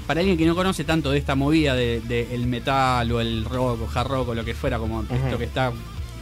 [0.10, 3.46] para alguien que no conoce tanto de esta movida del de, el metal o el
[3.46, 5.72] rock o hard rock o lo que fuera, como esto que está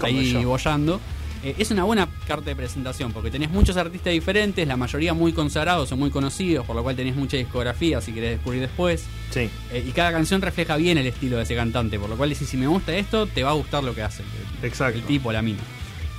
[0.02, 0.41] ahí yo.
[0.50, 1.00] bollando.
[1.41, 5.32] eh, es una buena carta de presentación porque tenés muchos artistas diferentes, la mayoría muy
[5.32, 9.06] consagrados o muy conocidos, por lo cual tenés mucha discografía si querés descubrir después.
[9.32, 9.50] Sí.
[9.71, 12.50] Eh, y cada canción refleja bien el estilo de ese cantante, por lo cual decís,
[12.50, 14.21] si me gusta esto, te va a gustar lo que hace.
[14.62, 15.00] el- Exacto.
[15.00, 15.60] El tipo, la mina.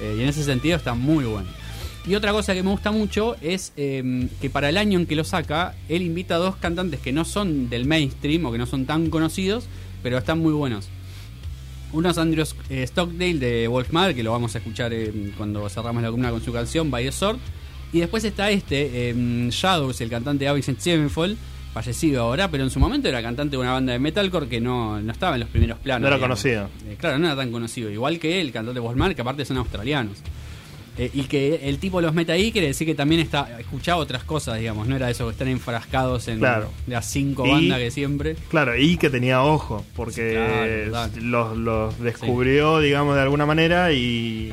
[0.01, 1.49] Eh, y en ese sentido está muy bueno.
[2.09, 5.14] Y otra cosa que me gusta mucho es eh, que para el año en que
[5.14, 8.64] lo saca, él invita a dos cantantes que no son del mainstream o que no
[8.66, 9.66] son tan conocidos,
[10.03, 10.88] pero están muy buenos.
[11.92, 15.68] Uno es Andrew eh, Stockdale de Wolf Mother, que lo vamos a escuchar eh, cuando
[15.68, 17.38] cerramos la columna con su canción By the Sword.
[17.92, 21.37] Y después está este, eh, Shadows, el cantante de Avicent Sevenfold,
[21.73, 25.01] fallecido ahora, pero en su momento era cantante de una banda de metalcore que no,
[25.01, 26.03] no estaba en los primeros planos.
[26.03, 26.40] No era digamos.
[26.42, 26.68] conocido.
[26.87, 27.90] Eh, claro, no era tan conocido.
[27.90, 30.18] Igual que él, el cantante de Wolf Mother, que aparte son australianos.
[30.99, 34.25] Eh, y que el tipo los meta ahí quiere decir que también está escuchaba otras
[34.25, 36.73] cosas, digamos, no era eso que están enfrascados en Claro.
[36.89, 38.35] las cinco Y- bandas que siempre.
[38.51, 40.35] Claro, y que tenía ojo, porque Sí,
[40.91, 41.31] claro, total.
[41.31, 44.53] los, los descubrió, digamos, de alguna manera y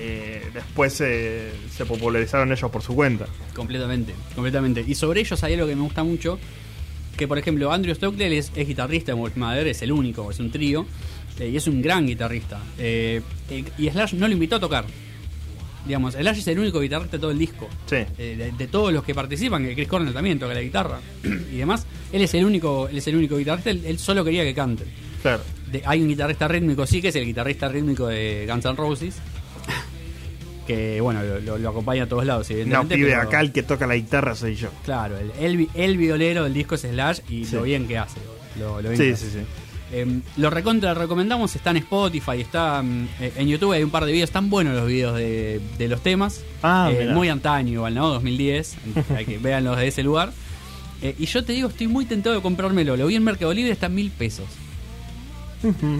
[0.00, 3.26] eh, después se- se popularizaron ellos por su cuenta.
[3.54, 4.84] Completamente, completamente.
[4.86, 6.38] Y sobre ellos hay algo que me gusta mucho,
[7.16, 10.40] que por ejemplo Andrew Stockley es, es guitarrista de Wolf Mother, es el único, es
[10.40, 10.84] un trío,
[11.38, 12.60] eh, y es un gran guitarrista.
[12.78, 14.84] Eh, eh, y Slash no lo invitó a tocar.
[15.86, 17.68] Digamos, Slash es el único guitarrista de todo el disco.
[17.86, 17.96] Sí.
[18.18, 21.56] Eh, de, de todos los que participan, que Chris Cornell también toca la guitarra y
[21.56, 24.54] demás, él es el único, él es el único guitarrista, él, él solo quería que
[24.54, 24.86] canten.
[25.22, 25.42] Claro.
[25.70, 29.16] De- hay un guitarrista rítmico, sí, que es el guitarrista rítmico de Guns N' Roses.
[30.66, 33.62] Que bueno, lo, lo- lo acompaña a todos lados, No, pibe, pero- acá el que
[33.62, 34.70] toca la guitarra soy yo.
[34.84, 37.54] Claro, el, el, vi- el violero del disco es Slash y Sí.
[37.56, 38.18] lo bien que hace.
[38.58, 39.38] Lo, lo bien Sí, que sí, sí.
[39.96, 44.04] Eh, lo recontra recomendamos, está en Spotify, está mm, eh, en YouTube, hay un par
[44.04, 46.42] de videos, están buenos los videos de, de los temas.
[46.64, 48.08] Ah, Eh, muy antaño igual, ¿no?
[48.08, 48.76] 2010,
[49.16, 50.32] hay que vean los de ese lugar.
[51.00, 52.96] Eh, y yo te digo, estoy muy tentado de comprármelo.
[52.96, 54.46] Lo vi en Mercado Libre, está en mil pesos.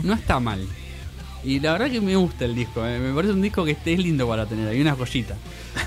[0.02, 0.66] No está mal.
[1.44, 2.82] Y la verdad que me gusta el disco.
[2.82, 4.68] Me parece un disco que es lindo para tener.
[4.68, 5.36] Hay una joyita.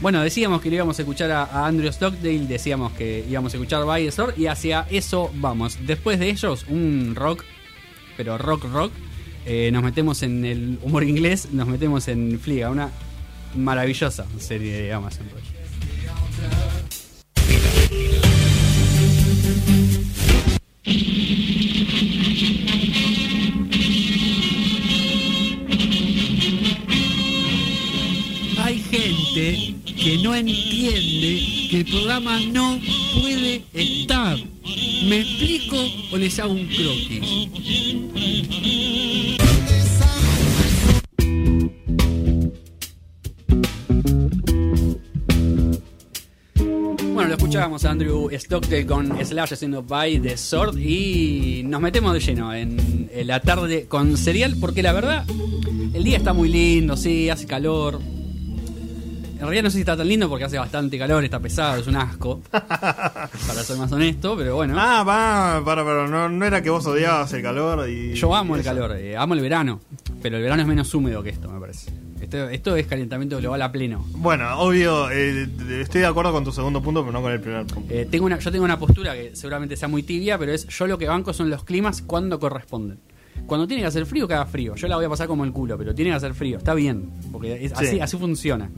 [0.00, 2.46] Bueno, decíamos que le íbamos a escuchar a, a Andrew Stockdale.
[2.46, 5.78] Decíamos que íbamos a escuchar By the Sword, Y hacia eso vamos.
[5.86, 7.44] Después de ellos, un rock.
[8.16, 8.92] Pero rock, rock.
[9.44, 11.48] eh, nos metemos en el humor inglés.
[11.52, 12.70] Nos metemos en Fliga.
[12.70, 12.90] Una
[13.56, 15.26] maravillosa serie de Amazon.
[28.58, 32.80] Hay gente que no entiende que el programa no
[33.20, 34.38] puede estar.
[35.04, 35.76] ¿Me explico
[36.12, 37.48] o les hago un croquis?
[47.12, 52.14] Bueno, lo escuchábamos a Andrew Stockdale con Slash haciendo By the Sword y nos metemos
[52.14, 55.24] de lleno en, la tarde con serial porque la verdad
[55.92, 58.00] el día está muy lindo, sí, hace calor.
[59.38, 61.86] En realidad no sé si está tan lindo porque hace bastante calor, está pesado, es
[61.86, 62.40] un asco.
[62.50, 64.74] para ser más honesto, pero bueno.
[64.76, 68.14] Ah, va, para, para, no, no era que vos odiabas el calor y...
[68.14, 69.80] Yo amo y el calor, eh, amo el verano,
[70.20, 71.92] pero el verano es menos húmedo que esto, me parece.
[72.20, 74.04] Esto, esto es calentamiento global a pleno.
[74.16, 75.46] Bueno, obvio, eh,
[75.82, 77.94] estoy de acuerdo con tu segundo punto, pero no con el primer punto.
[77.94, 80.88] Eh, tengo una, yo tengo una postura que seguramente sea muy tibia, pero es yo
[80.88, 82.98] lo que banco son los climas cuando corresponden.
[83.46, 84.74] Cuando tiene que hacer frío, que haga frío.
[84.74, 86.58] Yo la voy a pasar como el culo, pero tiene que hacer frío.
[86.58, 87.86] Está bien, porque es- Sí.
[87.86, 88.68] así, así funciona.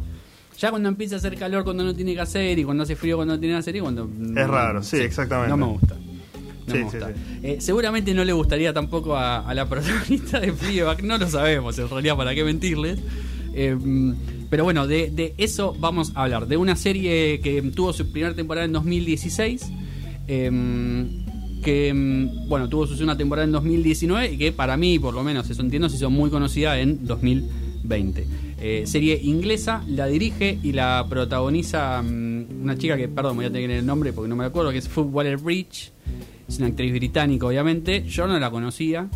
[0.60, 3.16] Ya cuando empieza a hacer calor cuando no tiene que hacer y cuando hace frío
[3.16, 4.10] cuando no tiene que hacer y cuando...
[4.36, 5.48] Es raro, sí, exactamente.
[5.48, 5.94] No me gusta.
[6.66, 7.08] No Sí, me gusta.
[7.08, 7.14] sí.
[7.42, 11.78] Eh, seguramente no le gustaría tampoco a, a la protagonista de Fleabag, no lo sabemos
[11.78, 12.98] en realidad, para qué mentirles.
[13.54, 13.74] Eh,
[14.50, 16.46] Pero bueno, de, de eso vamos a hablar.
[16.46, 19.62] De una serie que tuvo su primera temporada en 2016.
[20.28, 21.24] em,
[21.62, 25.22] que em, bueno, tuvo su segunda temporada en 2019 y que para mí, por lo
[25.22, 28.26] menos, eso entiendo, se hizo muy conocida en 2020.
[28.62, 33.50] Eh, serie inglesa, la dirige y la protagoniza mm, una chica que, perdón, voy a
[33.50, 35.92] tener el nombre porque no me acuerdo, que es Food Waller Bridge.
[36.48, 38.02] Es una actriz británica, obviamente.
[38.06, 39.08] Yo no la conocía.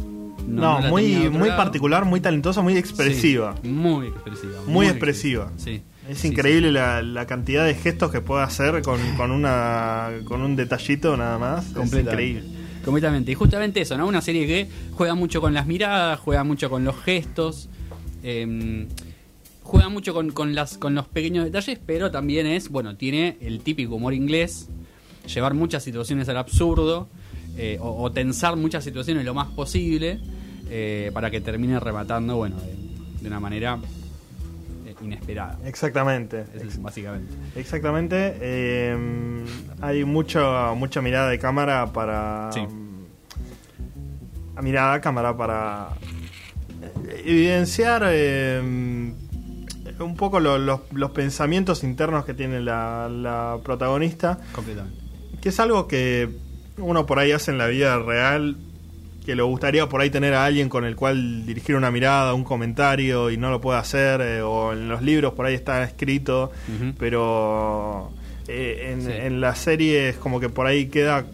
[0.47, 1.57] No, la muy, muy lado.
[1.57, 3.55] particular, muy talentosa, muy expresiva.
[3.63, 4.53] Sí, muy expresiva.
[4.67, 5.53] Muy expresiva.
[5.57, 5.83] Sí.
[6.09, 10.43] Es Sí, increíble La, la cantidad de gestos que puede hacer con, con una con
[10.43, 11.67] un detallito nada más.
[11.77, 12.45] Es increíble.
[12.85, 13.33] Completamente.
[13.33, 14.07] Y justamente eso, ¿no?
[14.07, 17.69] Una serie que juega mucho con las miradas, juega mucho con los gestos,
[18.23, 18.87] eh,
[19.65, 23.59] juega mucho con, con las, con los pequeños detalles, pero también es, bueno, tiene el
[23.61, 24.69] típico humor inglés,
[25.27, 27.09] llevar muchas situaciones al absurdo,
[27.57, 30.21] eh, o, o tensar muchas situaciones lo más posible,
[30.71, 32.77] eh, para que termine rematando, bueno, de,
[33.23, 33.81] de una manera
[34.87, 35.59] eh, inesperada.
[35.65, 36.45] Exactamente.
[36.55, 37.35] Es básicamente.
[37.57, 38.37] Exactamente.
[38.41, 39.45] eh,
[39.81, 42.51] hay mucho, mucha mirada de cámara para.
[42.53, 42.61] Sí.
[44.63, 45.89] Mirada a cámara para
[47.25, 49.13] evidenciar eh,
[50.01, 54.39] un poco lo- los, los pensamientos internos que tiene la, la protagonista.
[54.53, 54.99] Completamente.
[55.41, 56.29] Que es algo que
[56.79, 58.57] uno por ahí hace en la vida real.
[59.25, 62.45] Que le gustaría por ahí tener a alguien con el cual dirigir una mirada, un
[62.45, 64.21] comentario y no lo puede hacer.
[64.21, 66.53] eh, o en los libros por ahí está escrito
[66.99, 68.11] pero
[68.49, 69.11] eh, en, Sí.
[69.13, 71.25] en la serie es como que por ahí queda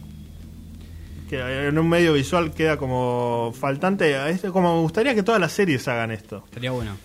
[1.29, 5.51] que en un medio visual queda como faltante es como me gustaría que todas las
[5.53, 6.97] series hagan esto Estaría bueno.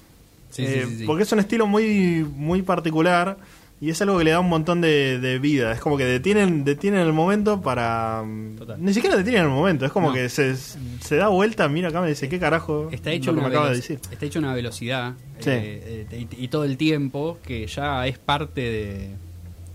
[0.56, 1.04] Sí, Eh, sí, sí, sí.
[1.06, 3.38] porque es un estilo muy muy particular
[3.82, 6.64] y es algo que le da un montón de, de vida es como que detienen
[6.64, 8.78] detienen el momento para mm, Total.
[8.82, 10.14] ni siquiera detienen el momento es como No.
[10.14, 13.40] que se, se da vuelta mira acá me dice qué carajo Está lo hecho, que
[13.40, 15.16] una me acaba de decir está hecho una velocidad
[15.46, 19.10] eh, eh, y, y todo el tiempo que ya es parte de.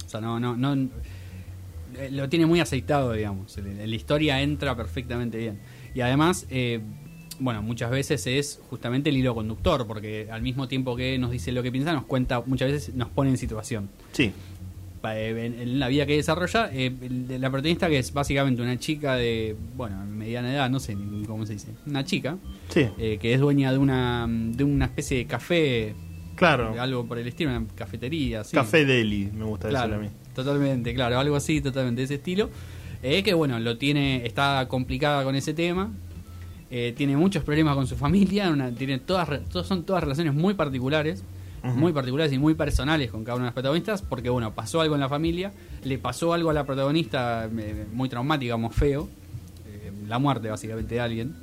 [0.06, 0.40] O sea, no.
[0.40, 0.88] no, no
[2.10, 3.56] lo tiene muy aceitado, digamos.
[3.58, 5.58] La historia entra perfectamente bien.
[5.94, 6.80] Y además, eh,
[7.40, 11.52] bueno, muchas veces es justamente el hilo conductor, porque al mismo tiempo que nos dice
[11.52, 13.88] lo que piensa, nos cuenta, muchas veces nos pone en situación.
[14.12, 14.32] sí
[15.02, 16.92] eh, en, la vida que desarrolla, eh,
[17.30, 21.46] la protagonista que es básicamente una chica de, bueno, mediana edad, no sé ni cómo
[21.46, 22.36] se dice, una chica,
[22.68, 25.94] sí eh, que es dueña de una, de una especie de café,
[26.36, 28.42] claro algo por el estilo, una cafetería.
[28.42, 28.54] así.
[28.54, 32.50] café deli me gusta Claro, a mí totalmente, claro, algo así, totalmente de ese estilo.
[33.02, 35.90] Eh, que bueno, lo tiene, está complicada con ese tema.
[36.70, 40.54] Eh, tiene muchos problemas con su familia, una- tiene todas, todas- son todas relaciones muy
[40.54, 41.22] particulares,
[41.62, 44.94] muy particulares y muy personales con cada una de las protagonistas, porque bueno, pasó algo
[44.94, 45.52] en la familia,
[45.84, 49.08] le pasó algo a la protagonista eh, muy traumático, digamos, feo,
[49.66, 51.34] eh, la muerte básicamente de alguien.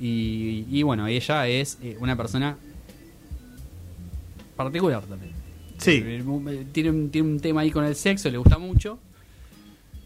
[0.00, 2.56] Y, y, bueno, ella es eh, una persona
[4.56, 5.32] particular también.
[5.78, 6.00] sí
[6.72, 8.98] Tiene un, tiene un tema ahí con el sexo, le gusta mucho.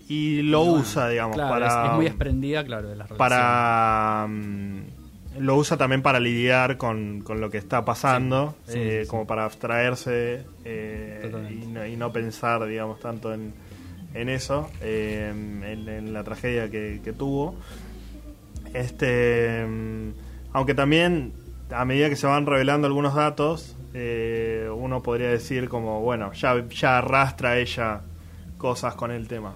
[0.08, 1.66] Y lo bueno, usa, digamos, claro, para.
[1.66, 4.80] es, es muy desprendida, claro, de las para mm,
[5.40, 9.08] lo usa también para lidiar con, con lo que está pasando, Sí, sí, eh, sí,
[9.08, 13.52] como para abstraerse eh, y, no, y no pensar, digamos, tanto en,
[14.14, 17.54] en eso, eh, en, en la tragedia que, que tuvo.
[18.74, 20.10] Este, mm,
[20.52, 21.32] aunque también
[21.70, 26.98] a medida que se van revelando algunos datos, uno podría decir como, bueno, ya, ya
[26.98, 28.02] arrastra ella
[28.56, 29.54] cosas con el tema.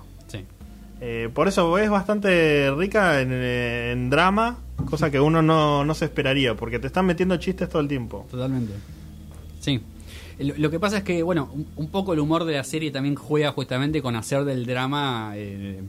[1.04, 6.04] Eh, por eso es bastante rica en, en drama, cosa que uno no, no se
[6.04, 8.24] esperaría, porque te están metiendo chistes todo el tiempo.
[8.30, 8.72] Totalmente.
[9.58, 9.80] Sí.
[10.38, 12.90] Lo, lo que pasa es que, bueno, un, un poco el humor de la serie
[12.92, 15.32] también juega justamente con hacer del drama.
[15.34, 15.82] eh,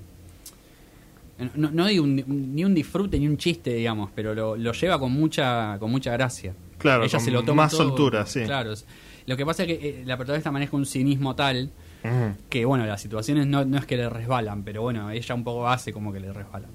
[1.56, 2.24] no, no hay un-
[2.56, 6.12] ni un disfrute ni un chiste, digamos, pero lo, lo lleva con mucha con mucha
[6.14, 6.54] gracia.
[6.78, 8.44] Claro, Ella con se lo toma más todo- soltura, sí.
[8.44, 8.74] Claro.
[9.26, 11.70] Lo que pasa es que eh, la protagonista maneja un cinismo tal
[12.50, 15.68] Que, bueno, las situaciones no, no es que le resbalan, pero bueno, ella un poco
[15.68, 16.70] hace como que le resbalan.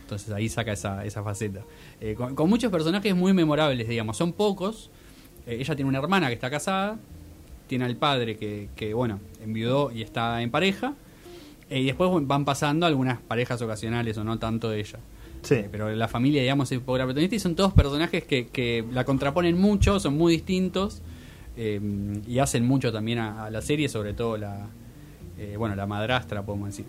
[0.00, 1.60] Entonces ahí saca esa, esa faceta.
[2.00, 4.16] Eh, con, con muchos personajes muy memorables, digamos.
[4.16, 4.90] Son pocos.
[5.46, 6.96] Eh, ella tiene una hermana que está casada.
[7.66, 10.94] Tiene al padre que, que, bueno, enviudó y está en pareja.
[11.68, 15.00] Eh, y después van pasando algunas parejas ocasionales o no tanto de ella.
[15.42, 15.64] Sí.
[15.70, 19.04] Pero la familia, digamos, es poco la protagonista y son todos personajes que, que la
[19.04, 21.02] contraponen mucho, son muy distintos
[21.56, 21.80] eh,
[22.26, 24.66] y hacen mucho también a, a la serie, sobre todo la,
[25.38, 26.86] eh, bueno, la madrastra, podemos decir.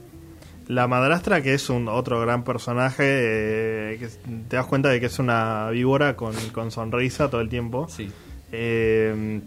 [0.68, 4.08] La madrastra, que es un otro gran personaje, eh, que
[4.50, 7.88] te das cuenta de que es una víbora con, con sonrisa todo el tiempo.
[7.90, 8.10] Sí.
[8.52, 9.42] Eh,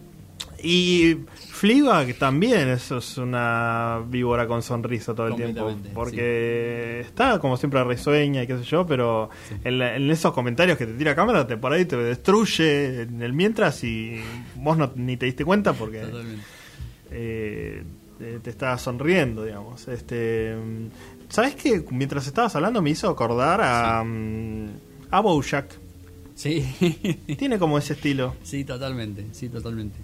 [0.63, 5.75] Y Fleabag también, eso es una víbora con sonrisa todo el tiempo.
[5.95, 9.31] Porque está como siempre risueña y qué sé yo, pero
[9.65, 13.23] en, la- en esos comentarios que te tira cámara, te por ahí te destruye en
[13.23, 14.21] el mientras y
[14.57, 16.45] vos no, ni te diste cuenta porque Totalmente.
[17.11, 17.83] eh,
[18.43, 19.89] te, estaba sonriendo, digamos.
[19.89, 20.55] Este,
[21.29, 21.85] ¿Sabes qué?
[21.91, 24.67] Mientras estabas hablando me hizo acordar a, mm,
[25.11, 25.71] a Bojack.
[26.35, 26.63] Sí.
[27.39, 28.35] Tiene como ese estilo.
[28.43, 29.27] sí, totalmente.
[29.33, 29.99] Sí, totalmente.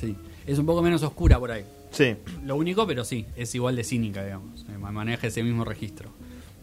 [0.00, 0.16] Sí.
[0.46, 1.64] Es un poco menos oscura por ahí.
[1.90, 2.14] Sí.
[2.44, 4.64] Lo único, pero sí, es igual de cínica, digamos.
[4.68, 6.10] Eh, Maneja ese mismo registro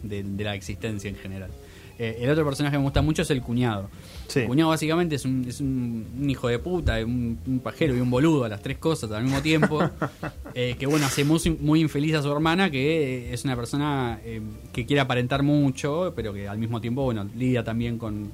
[0.01, 1.51] de, de la existencia en general.
[1.99, 3.89] Eh, el otro personaje que me gusta mucho es el cuñado.
[4.27, 4.41] Sí.
[4.41, 7.99] El cuñado básicamente es un, es un, un hijo de puta, un, un pajero y
[7.99, 9.79] un boludo a las tres cosas al mismo tiempo.
[10.53, 14.41] eh, que bueno, hace muy, muy infeliz a su hermana, que es una persona eh,
[14.73, 18.31] que quiere aparentar mucho, pero que al mismo tiempo, bueno, lidia también con,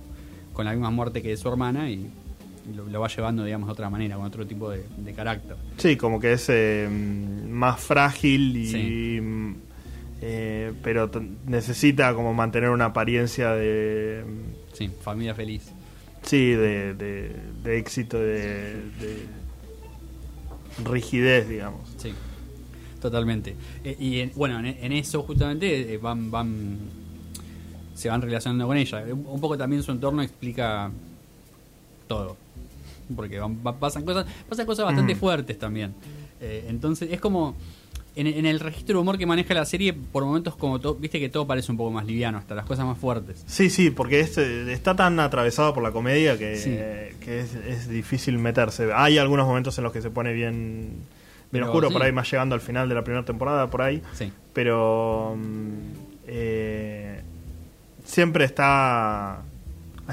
[0.52, 2.10] con la misma muerte que su hermana y
[2.76, 5.56] lo, lo va llevando, digamos, de otra manera, con otro tipo de, de carácter.
[5.78, 6.88] Sí, como que es eh,
[7.50, 8.68] más frágil y...
[8.68, 9.20] Sí.
[10.22, 11.10] eh, pero
[11.48, 14.24] necesita como mantener una apariencia de...
[14.74, 15.72] Sí, familia feliz.
[16.24, 19.28] Sí, de, de, de éxito, de, de
[20.86, 21.82] rigidez, digamos.
[21.98, 22.14] Sí,
[23.02, 23.56] totalmente.
[23.84, 26.78] Eh, y en- bueno, en, en eso justamente eh, van, van,
[27.94, 29.04] se van relacionando con ella.
[29.14, 30.90] Un poco también su entorno explica
[32.08, 32.38] todo,
[33.16, 35.18] porque van- pasan cosas, pasan cosas bastante Mm.
[35.20, 35.94] fuertes también.
[36.42, 37.56] Eh, entonces es como
[38.16, 41.20] en, en el registro de humor que maneja la serie, por momentos como todo, viste
[41.20, 43.44] que todo parece un poco más liviano, hasta las cosas más fuertes.
[43.48, 46.70] Sí, sí, porque es, eh, está tan atravesado por la comedia que, Sí.
[47.26, 48.92] que es, es difícil meterse.
[48.94, 51.00] Hay algunos momentos en los que se pone bien, bien
[51.52, 51.94] Pero oscuro, sí.
[51.94, 54.02] por ahí más llegando al final de la primera temporada, por ahí.
[54.14, 55.72] Sí, Pero mm,
[56.28, 57.22] eh,
[58.06, 59.42] siempre está...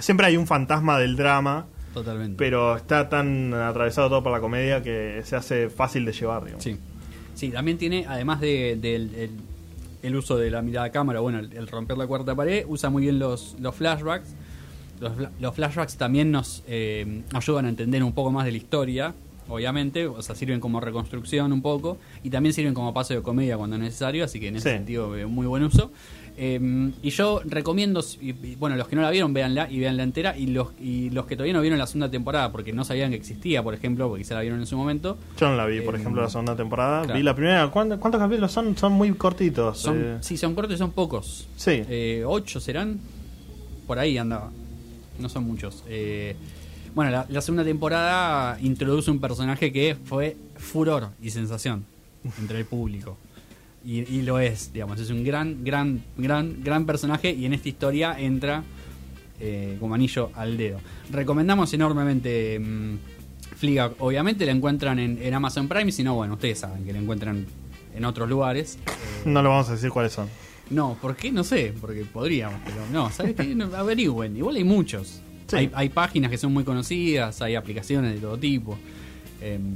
[0.01, 2.37] Siempre hay un fantasma del drama, totalmente.
[2.37, 6.65] pero está tan atravesado todo por la comedia que se hace fácil de llevar, digamos.
[6.65, 6.77] Sí.
[7.35, 9.31] Sí, también tiene, además de- del el,
[10.03, 12.91] el uso de la mirada a cámara, bueno, el, el romper la cuarta pared, usa
[12.91, 14.35] muy bien los, los flashbacks.
[15.01, 19.15] Los, los flashbacks también nos eh, ayudan a entender un poco más de la historia,
[19.49, 23.57] obviamente, o sea, sirven como reconstrucción un poco, y también sirven como paso de comedia
[23.57, 24.77] cuando es necesario, así que en ese Sí.
[24.77, 25.91] sentido, eh, muy buen uso.
[26.43, 30.03] Eh, y yo recomiendo, y- y, bueno, los que no la vieron, véanla y veanla
[30.05, 33.11] entera, y los, y los que todavía no vieron la segunda temporada, porque no sabían
[33.11, 35.83] que existía, por ejemplo, porque se la vieron en su momento, Yo no la vi,
[35.83, 37.03] por Eh, ejemplo, la segunda temporada.
[37.03, 37.19] claro.
[37.19, 37.69] Vi la primera.
[37.71, 38.75] ¿Cuántos, cuántos capítulos son?
[38.75, 39.77] Son muy cortitos.
[39.79, 40.17] Son, eh.
[40.23, 41.47] Sí, son cortos y son pocos.
[41.57, 41.83] Sí.
[41.89, 42.99] Eh, ¿Ocho serán?
[43.87, 44.51] Por ahí andaba.
[45.19, 45.85] No son muchos.
[45.89, 46.37] Eh,
[46.95, 51.85] bueno, la, la segunda temporada introduce un personaje que fue furor y sensación
[52.39, 53.19] entre el público.
[53.85, 55.01] Y, y lo es, digamos.
[55.01, 58.63] Es un gran, gran, gran, gran personaje y en esta historia entra
[59.41, 60.79] eh, como anillo al dedo.
[61.11, 62.97] Recomendamos enormemente mm,
[63.57, 63.95] Fleabag.
[64.01, 67.47] Obviamente la encuentran en, en Amazon Prime, si no, bueno, ustedes saben que la encuentran
[67.95, 68.79] en otros lugares.
[68.87, 70.29] Eh, No le vamos a decir cuáles son.
[70.69, 71.33] no, ¿por qué?
[71.33, 73.55] No sé, porque podríamos, pero no, ¿sabes qué?
[73.55, 75.21] No, averigüen, igual hay muchos.
[75.47, 75.57] Sí.
[75.57, 78.79] Hay, hay páginas que son muy conocidas, hay aplicaciones de todo tipo,
[79.41, 79.75] em,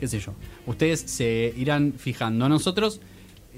[0.00, 0.32] qué sé yo.
[0.66, 2.48] Ustedes se irán fijando.
[2.48, 3.00] Nosotros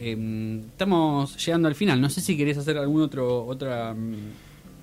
[0.01, 3.95] em, estamos llegando al final, no sé si querés hacer algún otro, otra...
[3.95, 4.15] mm,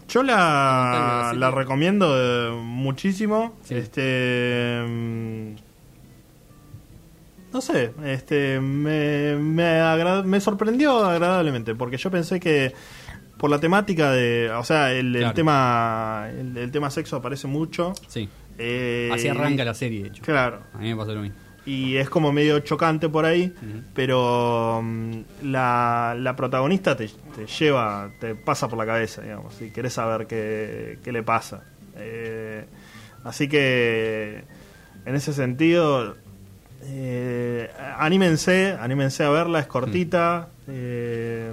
[0.10, 3.56] Yo la, la recomiendo eh, muchísimo.
[3.64, 3.76] Sí.
[3.76, 4.84] Este.
[4.88, 5.56] mm,
[7.54, 12.74] No sé, este me, me, sorprendió agradablemente, porque yo pensé que
[13.38, 14.52] por la temática de.
[14.52, 17.94] O sea, el, tema el, el tema sexo aparece mucho.
[18.08, 20.24] Sí, eh, así arranca la serie, de hecho.
[20.24, 20.62] Claro.
[20.74, 21.38] A mí me pasó lo mismo.
[21.66, 23.54] Y es como medio chocante por ahí,
[23.94, 29.72] pero mm, la, la protagonista te, te lleva, te pasa por la cabeza, digamos, y
[29.72, 31.64] querés saber qué, qué le pasa.
[31.98, 32.66] Eh,
[33.24, 34.44] así que,
[35.06, 36.16] en ese sentido,
[36.84, 41.52] eh, anímense, anímense a verla, es cortita, eh,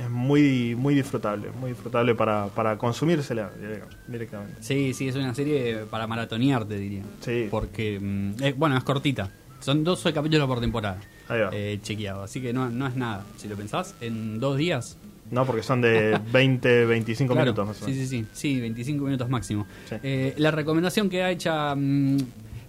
[0.00, 4.54] es muy muy disfrutable, muy disfrutable para, para consumírsela direct- directamente.
[4.60, 7.02] Sí, sí, es una serie para maratonear, te diría.
[7.20, 7.48] Sí.
[7.50, 9.30] Porque, mm, eh, bueno, es cortita.
[9.60, 10.98] Son 12 capítulos por temporada.
[11.28, 11.50] Ahí va.
[11.52, 12.22] eh, chequeado.
[12.22, 13.24] Así que no, no es nada.
[13.36, 14.96] Si lo pensás, en dos días.
[15.30, 18.08] No, porque son de 20, 25 Claro, minutos más o sí, menos.
[18.08, 18.26] sí, sí.
[18.32, 19.66] Sí, 25 minutos máximo.
[19.88, 19.96] Sí.
[20.02, 22.16] Eh, la recomendación que ha hecha mm,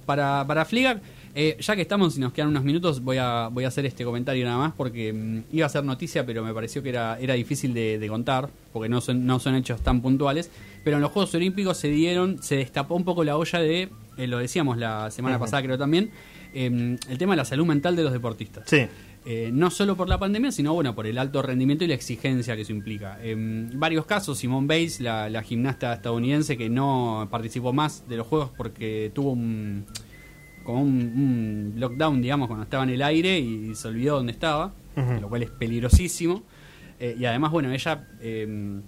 [0.05, 1.01] para, para Fleabag,
[1.35, 4.03] eh, ya que estamos y nos quedan unos minutos, voy a, voy a hacer este
[4.03, 7.33] comentario nada más porque mm, iba a ser noticia, pero me pareció que era, era
[7.35, 10.49] difícil de, de contar, porque no son, no son hechos tan puntuales.
[10.83, 14.27] Pero en los Juegos Olímpicos se dieron, se destapó un poco la olla de, eh,
[14.27, 16.09] lo decíamos la semana pasada creo también,
[16.53, 18.63] eh, el tema de la salud mental de los deportistas.
[18.67, 18.87] Sí,
[19.23, 22.55] Eh, no solo por la pandemia, sino bueno por el alto rendimiento y la exigencia
[22.55, 23.19] que eso implica.
[23.23, 28.25] En varios casos, Simone Bates, la, la gimnasta estadounidense que no participó más de los
[28.25, 29.85] Juegos porque tuvo un,
[30.63, 34.73] como un, un lockdown, digamos, cuando estaba en el aire y se olvidó dónde estaba,
[35.21, 36.43] lo cual es peligrosísimo.
[36.99, 38.07] Eh, y además, bueno, ella...
[38.21, 38.79] eh,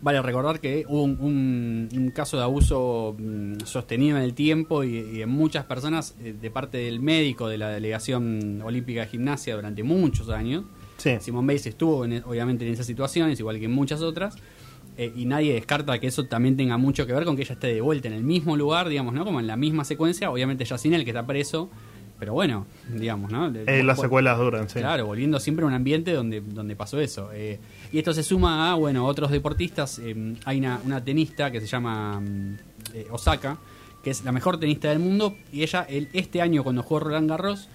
[0.00, 4.84] Vale recordar que hubo un, un- un caso de abuso mm, sostenido en el tiempo
[4.84, 9.06] y, y en muchas personas eh, de parte del médico de la delegación olímpica de
[9.08, 10.62] gimnasia durante muchos años.
[10.98, 11.16] Sí.
[11.18, 14.36] Simón Bates estuvo en- obviamente en esas situaciones, igual que en muchas otras,
[14.98, 17.68] eh, y nadie descarta que eso también tenga mucho que ver con que ella esté
[17.68, 19.24] de vuelta en el mismo lugar, digamos, ¿no?
[19.24, 21.70] Como en la misma secuencia, obviamente ya sin él que está preso,
[22.18, 23.46] pero bueno, digamos, ¿no?
[23.46, 24.80] Eh, las secuelas duran, sí.
[24.80, 27.30] Claro, volviendo siempre a un ambiente donde, donde pasó eso.
[27.32, 27.60] Eh,
[27.92, 30.00] y esto se suma a, bueno, otros deportistas.
[30.00, 32.56] eh, hay una, una tenista que se llama mm,
[33.12, 33.58] Osaka,
[34.02, 35.36] que es la mejor tenista del mundo.
[35.52, 37.68] Y ella, el, este año, cuando jugó Roland Garros,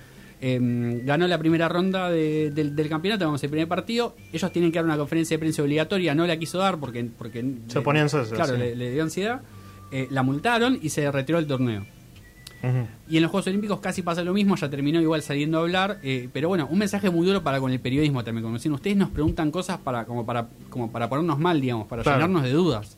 [0.46, 0.60] eh,
[1.06, 4.14] ganó la primera ronda de- del, del campeonato, vamos, el primer partido.
[4.34, 7.06] Ellos tienen que dar una conferencia de prensa obligatoria, no la quiso dar porque.
[7.18, 8.60] porque Se le- ponía ansiosa, Claro, sí.
[8.60, 9.41] le, le dio ansiedad.
[9.91, 11.86] Eh, la multaron y se retiró del torneo.
[13.10, 16.00] Y en los Juegos Olímpicos casi pasa lo mismo, ya terminó igual saliendo a hablar,
[16.02, 18.96] eh, pero bueno, un mensaje muy duro para con el periodismo también, como decían, ustedes
[18.96, 22.20] nos preguntan cosas para como para como para ponernos mal, digamos, para Claro.
[22.20, 22.98] llenarnos de dudas.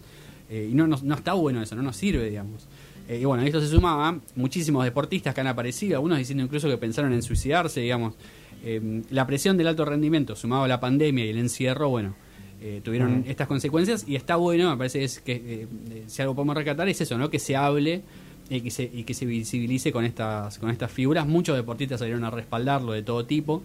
[0.52, 2.68] Eh, y no, nos- no está bueno eso, no nos sirve, digamos.
[3.08, 6.68] Eh, y bueno, a esto se sumaba muchísimos deportistas que han aparecido, algunos diciendo incluso
[6.70, 8.16] que pensaron en suicidarse, digamos.
[8.64, 12.16] Eh, la presión del alto rendimiento, sumado a la pandemia y el encierro, bueno,
[12.62, 15.68] eh, tuvieron estas consecuencias y está bueno, me parece es que
[16.08, 17.30] si algo podemos rescatar es eso, ¿no?
[17.30, 18.02] Que se hable
[18.50, 21.28] y que se, y que se visibilice con estas, con estas figuras.
[21.28, 23.62] Muchos deportistas salieron a respaldarlo de todo tipo.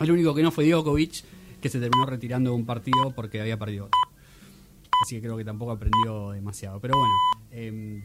[0.00, 1.22] El único que no fue Djokovic,
[1.60, 4.00] que se terminó retirando de un partido porque había perdido otro.
[5.04, 6.80] Así que creo que tampoco aprendió demasiado.
[6.80, 7.14] Pero bueno,
[7.52, 8.00] eh,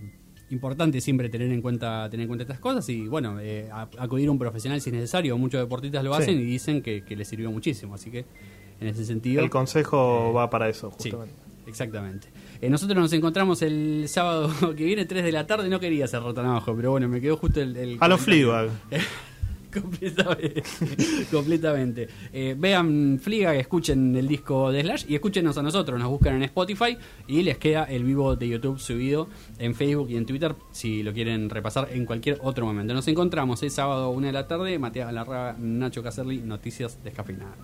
[0.51, 4.31] importante siempre tener en cuenta tener en cuenta estas cosas y bueno, eh, acudir a
[4.31, 5.37] un profesional si es necesario.
[5.37, 6.21] Muchos deportistas lo Sí.
[6.23, 7.95] hacen y dicen que, que les sirvió muchísimo.
[7.95, 8.25] Así que
[8.79, 9.41] en ese sentido...
[9.43, 11.35] El consejo Eh, va para eso, Sí, justamente.
[11.67, 12.27] exactamente.
[12.61, 15.69] Eh, nosotros nos encontramos el sábado que viene, 3 de la tarde.
[15.69, 17.75] No quería cerrar tan abajo, pero bueno, me quedó justo el.
[17.77, 18.21] el A los.
[18.21, 18.69] Fleabag.
[21.31, 22.07] completamente.
[22.33, 25.99] Eh, vean Fliga, escuchen el disco de Slash y escúchenos a nosotros.
[25.99, 26.97] Nos buscan en Spotify
[27.27, 31.13] y les queda el vivo de YouTube subido en Facebook y en Twitter si lo
[31.13, 32.93] quieren repasar en cualquier otro momento.
[32.93, 34.77] Nos encontramos el sábado 1 de la tarde.
[34.79, 37.57] Matías Galarraga, Nacho Cacerli, Noticias Descafeinadas.